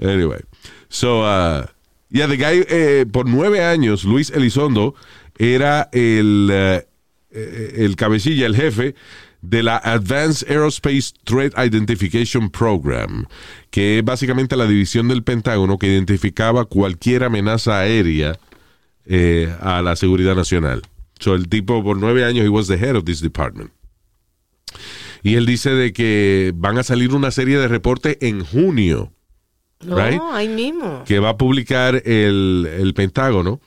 [0.01, 0.41] Anyway,
[0.89, 1.65] so, uh,
[2.09, 4.95] yeah, the guy, eh, por nueve años, Luis Elizondo
[5.37, 6.85] era el, eh,
[7.31, 8.95] el cabecilla, el jefe
[9.41, 13.25] de la Advanced Aerospace Threat Identification Program,
[13.71, 18.37] que es básicamente la división del Pentágono que identificaba cualquier amenaza aérea
[19.05, 20.81] eh, a la seguridad nacional.
[21.19, 23.71] So, el tipo por nueve años, he was the head of this department.
[25.21, 29.11] Y él dice de que van a salir una serie de reportes en junio
[29.85, 31.03] No, ahí mismo.
[31.05, 33.61] que va a publicar el, el Pentágono,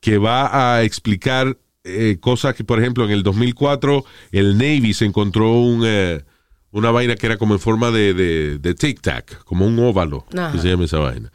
[0.00, 5.04] que va a explicar eh, cosas que, por ejemplo, en el 2004 el Navy se
[5.04, 6.24] encontró un, eh,
[6.72, 10.52] una vaina que era como en forma de, de, de tic-tac, como un óvalo, Ajá.
[10.52, 11.30] que se llama esa vaina.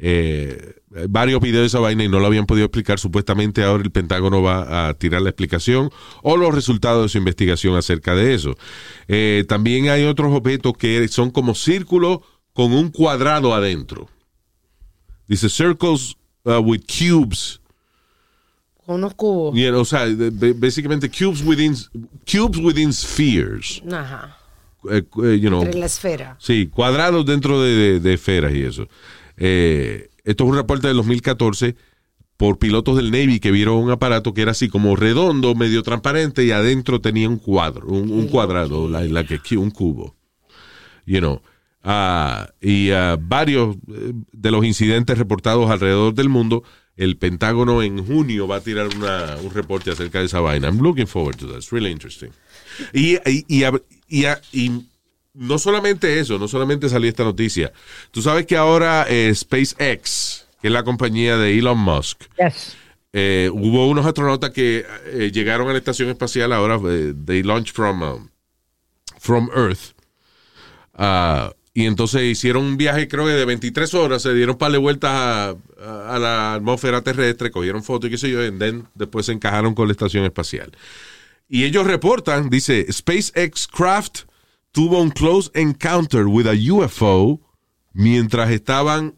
[0.00, 0.74] Eh,
[1.08, 2.98] varios videos de esa vaina y no lo habían podido explicar.
[2.98, 5.90] Supuestamente ahora el Pentágono va a tirar la explicación
[6.22, 8.56] o los resultados de su investigación acerca de eso.
[9.48, 12.20] También hay otros objetos que son como círculos
[12.58, 14.08] con un cuadrado adentro.
[15.28, 17.60] Dice circles uh, with cubes.
[18.84, 19.54] Con unos cubos.
[19.54, 20.06] You know, o sea,
[20.56, 21.76] básicamente cubes within,
[22.26, 23.80] cubes within spheres.
[23.92, 24.36] Ajá.
[24.90, 26.36] Eh, eh, you know, Entre la esfera.
[26.40, 28.88] Sí, cuadrados dentro de, de- de esferas y eso.
[29.36, 31.76] Eh, esto es un reporte del 2014
[32.36, 36.44] por pilotos del Navy que vieron un aparato que era así como redondo, medio transparente
[36.44, 40.16] y adentro tenía un cuadro, un, un cuadrado, la, la que un cubo.
[41.06, 41.40] You know.
[41.82, 46.62] Ah, y ah, varios eh, de los incidentes reportados alrededor del mundo,
[46.96, 50.68] el Pentágono en junio va a tirar una- un reporte acerca de esa vaina.
[50.68, 51.56] I'm looking forward to that.
[51.58, 52.30] It's really interesting.
[52.92, 54.84] Y, y, y, y-
[55.34, 57.72] no solamente eso, no solamente salió esta noticia.
[58.10, 62.76] Tú sabes que ahora eh, SpaceX, que es la compañía de Elon Musk, Yes.
[63.12, 66.80] eh, hubo unos astronautas que eh, llegaron a la estación espacial ahora,
[67.24, 68.28] they launched from, um,
[69.20, 69.92] from Earth.
[70.94, 71.52] Ah,
[71.82, 75.10] y entonces hicieron un viaje, creo que de 23 horas, se dieron par de vueltas
[75.12, 79.26] a, a- a la atmósfera terrestre, cogieron fotos y qué sé yo, y then después
[79.26, 80.72] se encajaron con la estación espacial.
[81.48, 84.22] Y ellos reportan, dice, SpaceX Craft
[84.72, 87.40] tuvo un close encounter with a UFO
[87.92, 89.14] mientras estaban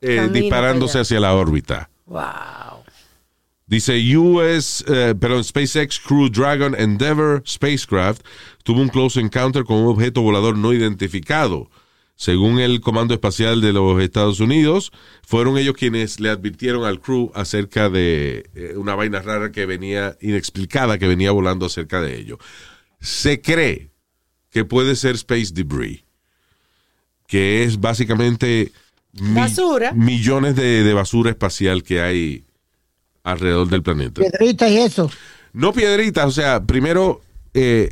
[0.00, 1.88] eh, disparándose hacia la órbita.
[2.06, 2.84] Wow.
[3.66, 8.20] Dice US, eh, perdón, SpaceX Crew Dragon Endeavour spacecraft
[8.62, 11.70] tuvo un close encounter con un objeto volador no identificado.
[12.16, 14.92] Según el Comando Espacial de los Estados Unidos,
[15.26, 20.16] fueron ellos quienes le advirtieron al crew acerca de eh, una vaina rara que venía
[20.20, 22.38] inexplicada que venía volando acerca de ellos.
[23.00, 23.90] Se cree
[24.50, 26.04] que puede ser space debris,
[27.26, 28.70] que es básicamente
[29.12, 29.92] mi- Basura.
[29.92, 32.44] millones de, de basura espacial que hay
[33.24, 34.20] alrededor del planeta.
[34.22, 35.10] Piedritas y eso.
[35.52, 37.22] No piedritas, o sea, primero,
[37.54, 37.88] eh,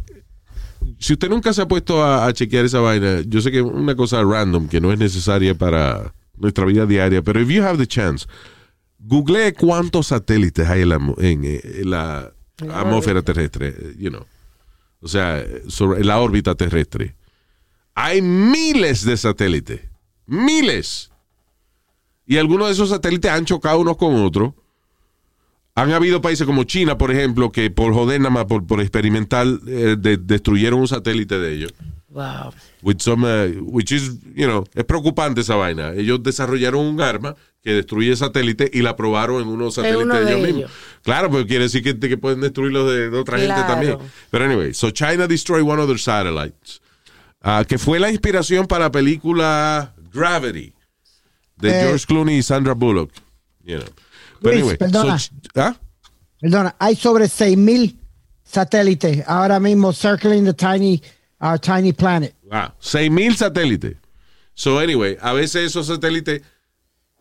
[0.98, 3.64] si usted nunca se ha puesto a, a chequear esa vaina, yo sé que es
[3.64, 7.78] una cosa random que no es necesaria para nuestra vida diaria, pero if you have
[7.78, 8.26] the chance,
[8.98, 12.32] google cuántos satélites hay en la, en, eh, en la
[12.70, 14.24] atmósfera terrestre, you know.
[15.00, 17.16] O sea, sobre en la órbita terrestre.
[17.94, 19.80] Hay miles de satélites.
[20.26, 21.10] Miles.
[22.24, 24.54] Y algunos de esos satélites han chocado unos con otros.
[25.74, 29.46] Han habido países como China, por ejemplo, que por joder nada más, por, por experimentar,
[29.66, 31.72] eh, de- destruyeron un satélite de ellos.
[32.10, 32.52] Wow.
[32.82, 35.92] With some, uh, which is, you know, es preocupante esa vaina.
[35.94, 40.24] Ellos desarrollaron un arma que destruye satélite y la probaron en unos satélites uno de
[40.26, 40.56] de ellos ellos.
[40.56, 40.72] mismos.
[41.02, 43.66] Claro, porque quiere decir que, que pueden destruirlos de, de otra gente Claro.
[43.72, 43.98] también.
[44.30, 46.82] Pero anyway, so China destroyed one of their satellites,
[47.40, 50.74] ah, que fue la inspiración para la película Gravity
[51.56, 51.84] de Eh.
[51.86, 53.10] George Clooney y Sandra Bullock.
[53.64, 53.88] You know.
[54.42, 55.18] Luis, anyway, perdona.
[55.18, 55.76] so ¿ah?
[56.40, 57.96] Perdona, hay sobre 6.000
[58.44, 61.00] satélites ahora mismo circling the tiny,
[61.40, 62.34] our tiny planet.
[62.50, 63.96] Wow, 6000 satélites.
[64.54, 66.42] So, anyway, a veces esos satélites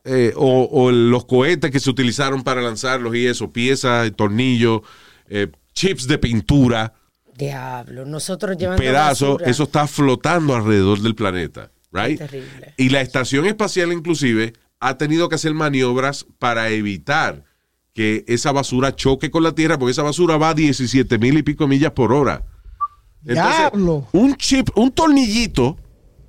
[0.03, 4.81] eh, o, o los cohetes que se utilizaron para lanzarlos y eso, piezas, tornillos,
[5.29, 6.93] eh, chips de pintura,
[7.41, 8.05] Diablo.
[8.05, 9.49] Nosotros llevando pedazos, basura.
[9.49, 12.17] eso está flotando alrededor del planeta, right?
[12.19, 12.73] Terrible.
[12.77, 17.45] Y la estación espacial inclusive ha tenido que hacer maniobras para evitar
[17.93, 21.43] que esa basura choque con la Tierra, porque esa basura va a 17 mil y
[21.43, 22.43] pico millas por hora.
[23.21, 24.07] Diablo.
[24.13, 25.77] un chip, un tornillito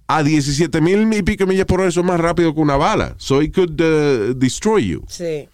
[0.07, 3.15] a 17 mil y pico millas por hora, eso es más rápido que una bala.
[3.17, 5.03] So it could uh, destroy you.
[5.09, 5.49] Sí.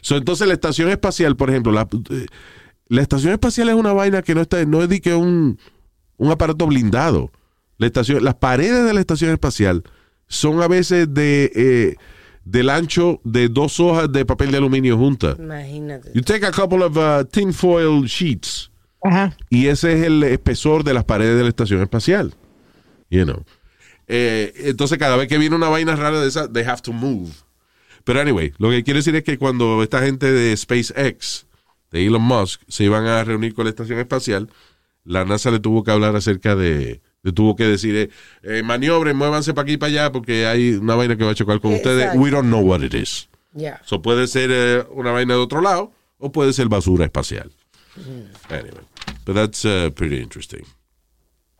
[0.00, 2.26] So, entonces la estación espacial, por ejemplo, la, eh,
[2.88, 5.58] la estación espacial es una vaina que no está, no es de que un,
[6.18, 7.32] un aparato blindado.
[7.78, 9.82] La estación, las paredes de la estación espacial
[10.28, 11.96] son a veces de eh,
[12.44, 15.36] del ancho de dos hojas de papel de aluminio juntas.
[15.38, 16.10] Imagínate.
[16.14, 18.70] You take a couple of uh, tinfoil sheets
[19.02, 19.36] Ajá.
[19.50, 22.34] y ese es el espesor de las paredes de la estación espacial.
[23.10, 23.44] You know.
[24.06, 27.30] Eh, entonces, cada vez que viene una vaina rara de esa, they have to move.
[28.04, 31.46] Pero anyway, lo que quiero decir es que cuando esta gente de SpaceX,
[31.90, 34.50] de Elon Musk, se iban a reunir con la estación espacial,
[35.04, 38.10] la NASA le tuvo que hablar acerca de, le tuvo que decir, eh,
[38.42, 41.34] eh, maniobren, muévanse para aquí y para allá porque hay una vaina que va a
[41.34, 42.04] chocar con ustedes.
[42.04, 42.20] Exacto.
[42.20, 43.28] We don't know what it is.
[43.54, 43.80] Ya.
[43.84, 47.50] So puede ser eh, una vaina de otro lado o puede ser basura espacial.
[47.96, 48.52] Mm.
[48.52, 48.84] Anyway,
[49.24, 50.64] but that's uh, pretty interesting.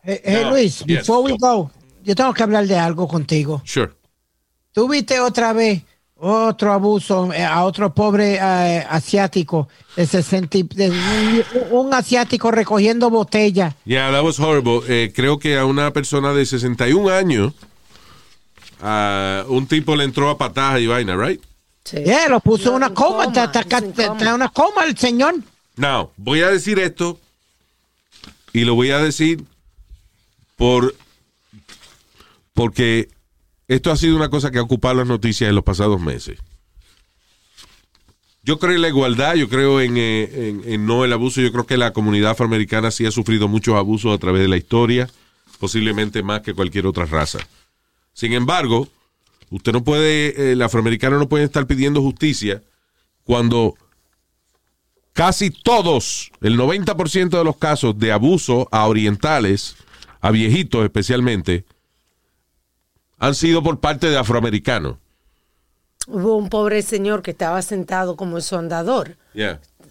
[0.04, 0.98] Eh, eh, No, Luis, yes.
[0.98, 1.70] before we go,
[2.02, 3.62] yo tengo que hablar de algo contigo.
[3.64, 3.90] Sure.
[4.72, 5.82] Tú viste otra vez
[6.16, 11.44] otro abuso eh, a otro pobre eh, asiático de 60 y- de un,
[11.86, 13.74] un asiático recogiendo botellas.
[13.84, 14.80] Yeah, that was horrible.
[14.88, 17.52] Eh, creo que a una persona de 61 años,
[18.80, 21.40] a un tipo le entró a patadas y vaina, right?
[21.84, 21.98] Sí.
[22.04, 24.96] Yeah, lo puso en No, una en coma, coma, está, está- está una coma el
[24.96, 25.34] señor.
[25.76, 27.18] Now, voy a decir esto
[28.52, 29.44] y lo voy a decir
[30.56, 30.94] por
[32.54, 33.08] porque
[33.68, 36.38] esto ha sido una cosa que ha ocupado las noticias en los pasados meses.
[38.42, 41.50] Yo creo en la igualdad, yo creo en, eh, en- en no el abuso, yo
[41.50, 45.08] creo que la comunidad afroamericana sí ha sufrido muchos abusos a través de la historia,
[45.58, 47.38] posiblemente más que cualquier otra raza.
[48.12, 48.86] Sin embargo,
[49.50, 52.62] usted no puede, eh, el afroamericano no puede estar pidiendo justicia
[53.24, 53.76] cuando
[55.14, 59.76] casi todos, el 90% de los casos de abuso a orientales,
[60.20, 61.64] a viejitos especialmente,
[63.18, 64.96] han sido por parte de afroamericanos.
[66.06, 69.16] Hubo un pobre señor que estaba sentado como en su andador,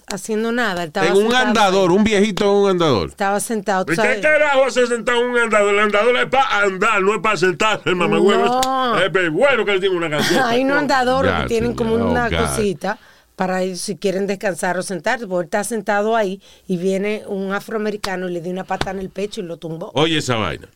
[0.08, 0.84] haciendo nada.
[0.84, 1.98] Estaba En un sentado andador, ahí.
[1.98, 3.10] un viejito en un andador.
[3.10, 3.86] Estaba sentado.
[3.86, 5.74] ¿tú ¿Y qué carajo se sentado en un andador?
[5.74, 8.62] El andador es para andar, no es para sentarse, el mamagüevo.
[8.64, 9.00] No.
[9.00, 10.44] Es es bueno que él tiene una canción.
[10.46, 12.38] Hay unos andadores que tienen como oh, una God.
[12.38, 13.00] cosita
[13.36, 17.52] para ir si quieren descansar o sentarse, porque él está sentado ahí y viene un
[17.54, 19.92] afroamericano y le dio una pata en el pecho y lo tumbó.
[19.96, 20.68] Oye esa vaina.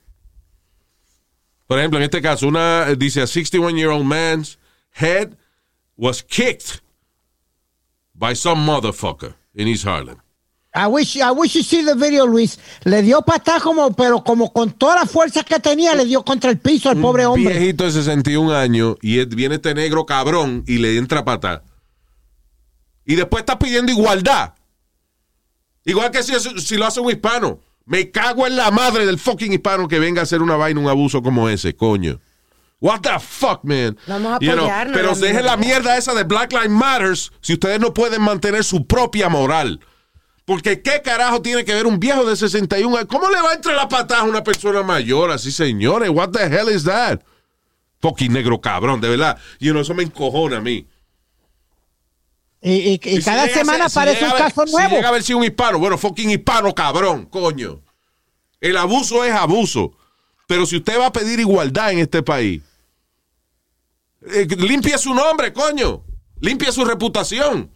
[1.68, 4.58] Por ejemplo, en este caso, una eh, dice a 61-year-old man's
[5.00, 5.34] head
[5.98, 6.82] was kicked
[8.14, 10.18] by some motherfucker in East Harlem.
[10.74, 12.60] I wish, I wish you see the video, Luis.
[12.84, 16.52] Le dio patada como, pero como con toda la fuerza que tenía, le dio contra
[16.52, 17.58] el piso al pobre Un hombre.
[17.58, 21.64] viejito de 61 años y viene este negro cabrón y le entra pata.
[23.06, 24.54] Y después está pidiendo igualdad.
[25.84, 27.60] Igual que si, si lo hace un hispano.
[27.88, 30.90] Me cago en la madre del fucking hispano que venga a hacer una vaina, un
[30.90, 32.20] abuso como ese, coño.
[32.80, 33.98] What the fuck, man?
[34.06, 35.98] Vamos a apoyarnos, pero dejen la mierda.
[35.98, 39.80] esa de Black Lives Matters si ustedes no pueden mantener su propia moral.
[40.44, 43.08] Porque qué carajo tiene que ver un viejo de 61 años.
[43.10, 46.10] ¿Cómo le va a entrar la patada a una persona mayor así, señores?
[46.10, 47.22] What the hell is that?
[48.02, 49.38] Fucking negro cabrón, de verdad.
[49.60, 50.86] You know, eso me encojona a mí.
[52.62, 54.90] Y, y- y Y si cada semana si aparece un ver- caso Si nuevo.
[54.96, 57.82] llega a haber sido un hispano, bueno, fucking hispano cabrón, coño.
[58.60, 59.94] El abuso es abuso.
[60.48, 62.64] Pero si usted va a pedir igualdad en este país,
[64.34, 66.04] eh, limpie su nombre, coño.
[66.40, 67.72] Limpie su reputación.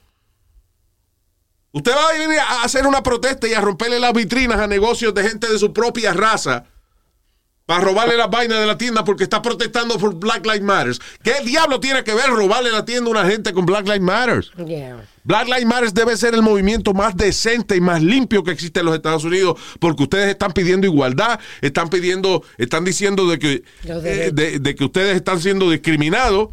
[1.74, 5.14] Usted va a venir a hacer una protesta y a romperle las vitrinas a negocios
[5.14, 6.66] de gente de su propia raza
[7.72, 10.94] para robarle las vainas de la tienda porque está protestando por Black Lives Matter.
[11.24, 14.44] ¿Qué diablo tiene que ver robarle la tienda a una gente con Black Lives Matter?
[14.68, 15.06] Yeah.
[15.24, 18.88] Black Lives Matter debe ser el movimiento más decente y más limpio que existe en
[18.88, 24.32] los Estados Unidos, porque ustedes están pidiendo igualdad, están pidiendo, están diciendo de que, eh,
[24.34, 26.50] de que ustedes están siendo discriminados.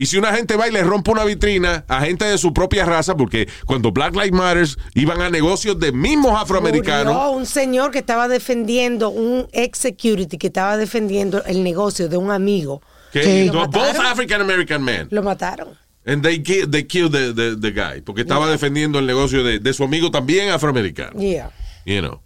[0.00, 2.84] Y si una gente va y le rompe una vitrina a gente de su propia
[2.84, 7.90] raza, porque cuando Black Lives Matter iban a negocios de mismos afroamericanos, Murió un señor
[7.90, 12.80] que estaba defendiendo, un ex security que estaba defendiendo el negocio de un amigo.
[13.12, 13.46] que Sí.
[13.46, 13.96] no, Lo both.
[14.04, 15.68] African American men, Lo mataron.
[16.06, 19.72] and they, they killed the, the- the guy, porque estaba defendiendo el negocio de, de
[19.72, 21.18] su amigo también afroamericano.
[21.18, 21.50] Yeah.
[21.86, 22.20] You know.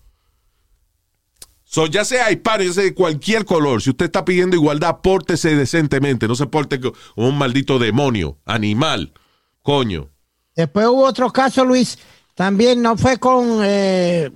[1.72, 5.56] So, ya sea hispano, ya sea de cualquier color, si usted está pidiendo igualdad, pórtese
[5.56, 9.14] decentemente, no se porte como un maldito demonio, animal,
[9.62, 10.10] coño.
[10.54, 11.98] Después hubo otro caso, Luis.
[12.34, 14.30] También no fue con, eh,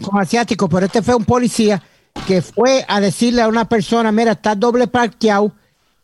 [0.00, 1.82] con asiático, pero este fue un policía
[2.28, 5.52] que fue a decirle a una persona, mira, está doble parqueado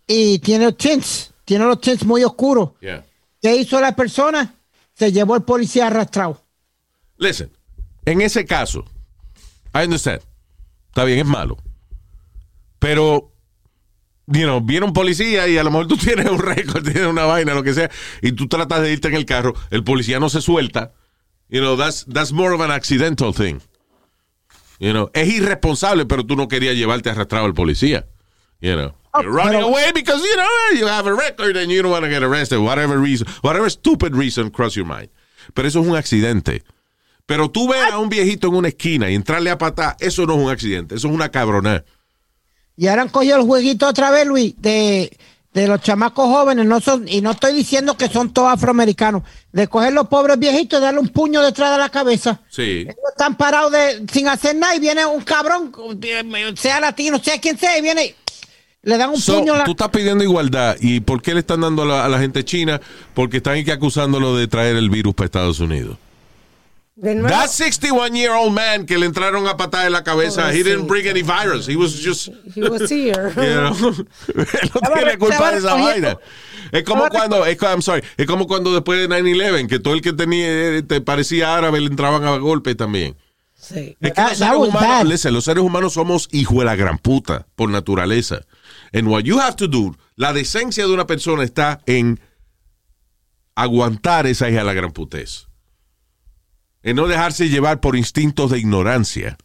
[0.08, 2.70] y tiene los tints, tiene los tints muy oscuros.
[2.80, 4.56] ¿Qué hizo la persona?
[4.92, 6.42] Se llevó el policía arrastrado.
[7.16, 7.48] Listen,
[8.04, 8.84] en ese caso,
[9.72, 10.31] I understand.
[10.92, 11.56] Está bien, es malo.
[12.78, 13.32] Pero,
[14.26, 17.24] you know, viene un policía y a lo mejor tú tienes un récord, tienes una
[17.24, 17.90] vaina, lo que sea,
[18.20, 20.92] y tú tratas de irte en el carro, el policía no se suelta.
[21.48, 23.60] You know, that's, that's more of an accidental thing.
[24.78, 28.06] You know, es irresponsable, pero tú no querías llevarte arrastrado al policía.
[28.60, 28.94] You know.
[29.18, 32.10] You're running away because, you know, you have a record and you don't want to
[32.10, 32.58] get arrested.
[32.58, 35.08] Whatever reason, whatever stupid reason cross your mind.
[35.54, 36.62] Pero eso es un accidente.
[37.26, 40.34] Pero tú ves a un viejito en una esquina y entrarle a patar, eso no
[40.34, 41.84] es un accidente, eso es una cabronada.
[42.76, 45.16] Y ahora han cogido el jueguito otra vez, Luis, de
[45.52, 49.68] de los chamacos jóvenes, no son, y no estoy diciendo que son todos afroamericanos, de
[49.68, 52.40] coger los pobres viejitos y darle un puño detrás de la cabeza.
[52.48, 52.80] Sí.
[52.82, 55.72] Ellos están parados de, sin hacer nada y viene un cabrón,
[56.56, 58.14] sea latino, sea quien sea, y viene y
[58.84, 60.76] le dan un So, puño a la tú estás pidiendo igualdad.
[60.80, 62.80] ¿Y por qué le están dando a la, a la gente china?
[63.14, 65.98] Porque están aquí acusándolo de traer el virus para Estados Unidos.
[67.02, 70.52] De nuevo, That 61 year old man que le entraron a patada en la cabeza,
[70.54, 71.66] he didn't bring any virus.
[71.68, 73.30] He was just, he was here.
[73.36, 73.72] you know,
[74.34, 76.16] no tiene culpa de esa vaina.
[76.70, 80.00] Es como cuando, es, I'm sorry, es como cuando después de 9-11, que todo el
[80.00, 80.46] que tenía,
[80.78, 83.16] eh, te parecía árabe, le entraban a golpe también.
[83.56, 83.96] Sí.
[84.00, 85.06] Es que That- los that seres, was humanos, bad.
[85.06, 88.42] listen, los seres humanos somos hijo de la gran puta por naturaleza.
[88.92, 92.20] And what you have to do, la decencia de una persona está en
[93.56, 95.48] aguantar esa hija de la gran putez.
[96.82, 99.36] En no dejarse llevar por instintos de ignorancia.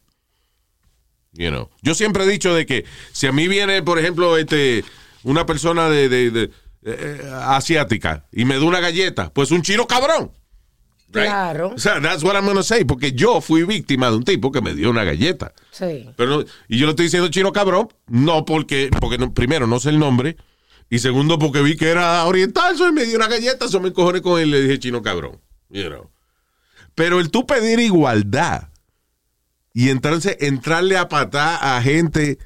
[1.32, 1.70] You know.
[1.82, 4.84] Yo siempre he dicho de que si a mí viene, por ejemplo, este,
[5.22, 6.50] una persona de, de- de,
[6.84, 10.32] eh, asiática y me da una galleta, pues un chino cabrón.
[11.10, 11.26] Right?
[11.26, 11.68] Claro.
[11.74, 14.60] O sea, that's what I'm gonna say, porque yo fui víctima de un tipo que
[14.60, 15.52] me dio una galleta.
[15.70, 16.08] Sí.
[16.16, 19.78] Pero no- y yo le estoy diciendo chino cabrón, no porque, porque no- primero no
[19.80, 20.36] sé el nombre,
[20.90, 23.92] y segundo porque vi que era oriental, so, y me dio una galleta, eso me
[23.92, 25.40] cojones con él y le dije chino cabrón.
[25.70, 26.10] You know.
[26.98, 28.68] Pero el tú pedir igualdad
[29.72, 32.38] y entonces entrarle a patar a gente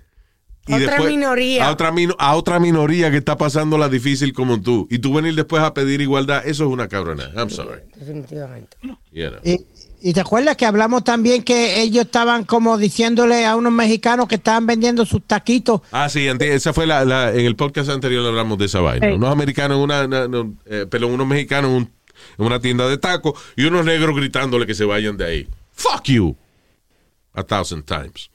[0.69, 1.67] y Otra después- minoría.
[1.67, 4.87] A otra, a otra minoría que está pasando la difícil como tú.
[4.91, 7.31] Y tú venir después a pedir igualdad, eso es una cabrona.
[7.37, 7.81] I'm sorry.
[7.97, 8.77] Definitivamente.
[9.11, 9.41] You know.
[9.43, 9.61] Y,
[10.05, 14.37] y te acuerdas que hablamos también que ellos estaban como diciéndole a unos mexicanos que
[14.37, 15.81] estaban vendiendo sus taquitos.
[15.91, 19.09] Ah, sí, esa fue la, la- en el podcast anterior hablamos de esa vaina.
[19.09, 19.15] Hey.
[19.17, 21.91] Unos americanos, en una, una- no, eh, perdón, unos mexicanos en, un-
[22.39, 25.49] en una tienda de tacos y unos negros gritándole que se vayan de ahí.
[25.73, 26.37] Fuck you.
[27.35, 28.31] A thousand times.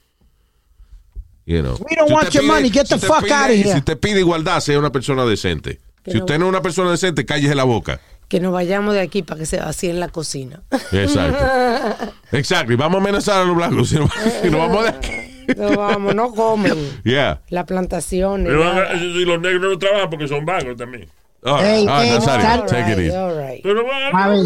[1.46, 1.78] You know.
[1.88, 2.70] We don't Si want your money.
[2.70, 3.72] Get the fuck pide- out of here.
[3.72, 5.80] Si usted pide igualdad, sea una persona decente.
[6.04, 8.00] Que Si no- usted no es una persona decente, cállese la boca.
[8.28, 10.60] Que nos vayamos de aquí para que se vacíe en la cocina.
[10.92, 12.12] Exacto.
[12.32, 12.72] Exacto.
[12.72, 13.88] Y vamos a amenazar a los blancos.
[13.88, 14.08] Si no,
[14.42, 15.12] si no vamos de aquí.
[15.56, 17.00] No vamos, no comen.
[17.04, 17.40] Yeah.
[17.48, 18.42] La plantación.
[18.44, 21.08] Y los negros no trabajan porque son vagos también.
[21.44, 22.08] All Hey, right.
[22.08, 23.62] Hey, Nazario, All take it easy.
[23.62, 24.44] Pero van A ver.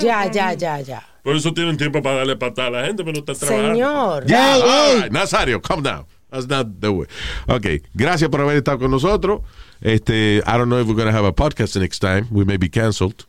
[0.00, 1.02] Ya, ya, ya, ya.
[1.22, 3.74] Por eso tienen tiempo para darle patada a la gente, pero no está trabajando.
[3.74, 4.26] Señor.
[4.26, 5.00] Yeah, Hey, all hey.
[5.02, 5.12] right.
[5.12, 6.06] Nazario, calm down.
[6.30, 7.06] That's not the way.
[7.48, 9.42] Okay, gracias por haber estado con nosotros.
[9.80, 12.26] Este, I don't know if we're going to have a podcast the next time.
[12.32, 13.24] We may be canceled.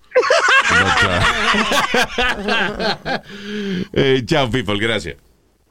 [0.70, 1.22] But, uh,
[3.94, 4.78] eh, chao, people.
[4.80, 5.16] Gracias.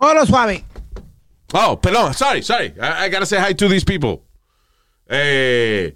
[0.00, 0.62] Hola, suave.
[1.52, 2.14] Oh, perdón.
[2.14, 2.72] Sorry, sorry.
[2.80, 4.22] I, I gotta say hi to these people.
[5.08, 5.90] Eh,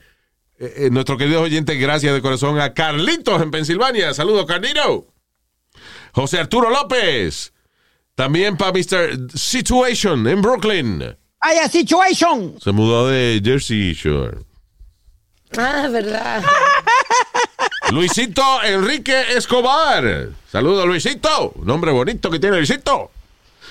[0.60, 4.12] eh, eh, nuestro querido oyente, gracias de corazón a Carlitos en Pensilvania.
[4.12, 5.06] Saludos, Carlito.
[6.12, 7.54] José Arturo López.
[8.14, 9.30] También para Mr.
[9.34, 11.16] Situation en Brooklyn.
[11.40, 12.56] Hay a situation.
[12.62, 14.40] Se mudó de Jersey Shore.
[15.56, 16.44] Ah, verdad.
[17.90, 20.28] Luisito Enrique Escobar.
[20.52, 21.54] Saludos, Luisito.
[21.62, 23.10] Nombre bonito que tiene Luisito.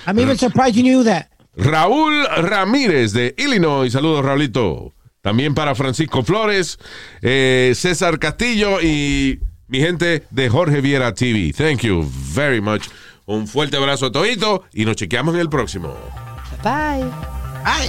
[0.08, 1.28] I'm even surprised you knew that.
[1.54, 3.92] Raúl Ramírez de Illinois.
[3.92, 4.92] Saludos, Raulito.
[5.22, 6.78] También para Francisco Flores,
[7.20, 11.52] eh, César Castillo y mi gente de Jorge Viera TV.
[11.56, 12.88] Thank you very much.
[13.26, 15.94] Un fuerte abrazo a todito y nos chequeamos en el próximo.
[16.62, 17.08] Bye.
[17.64, 17.88] Ay.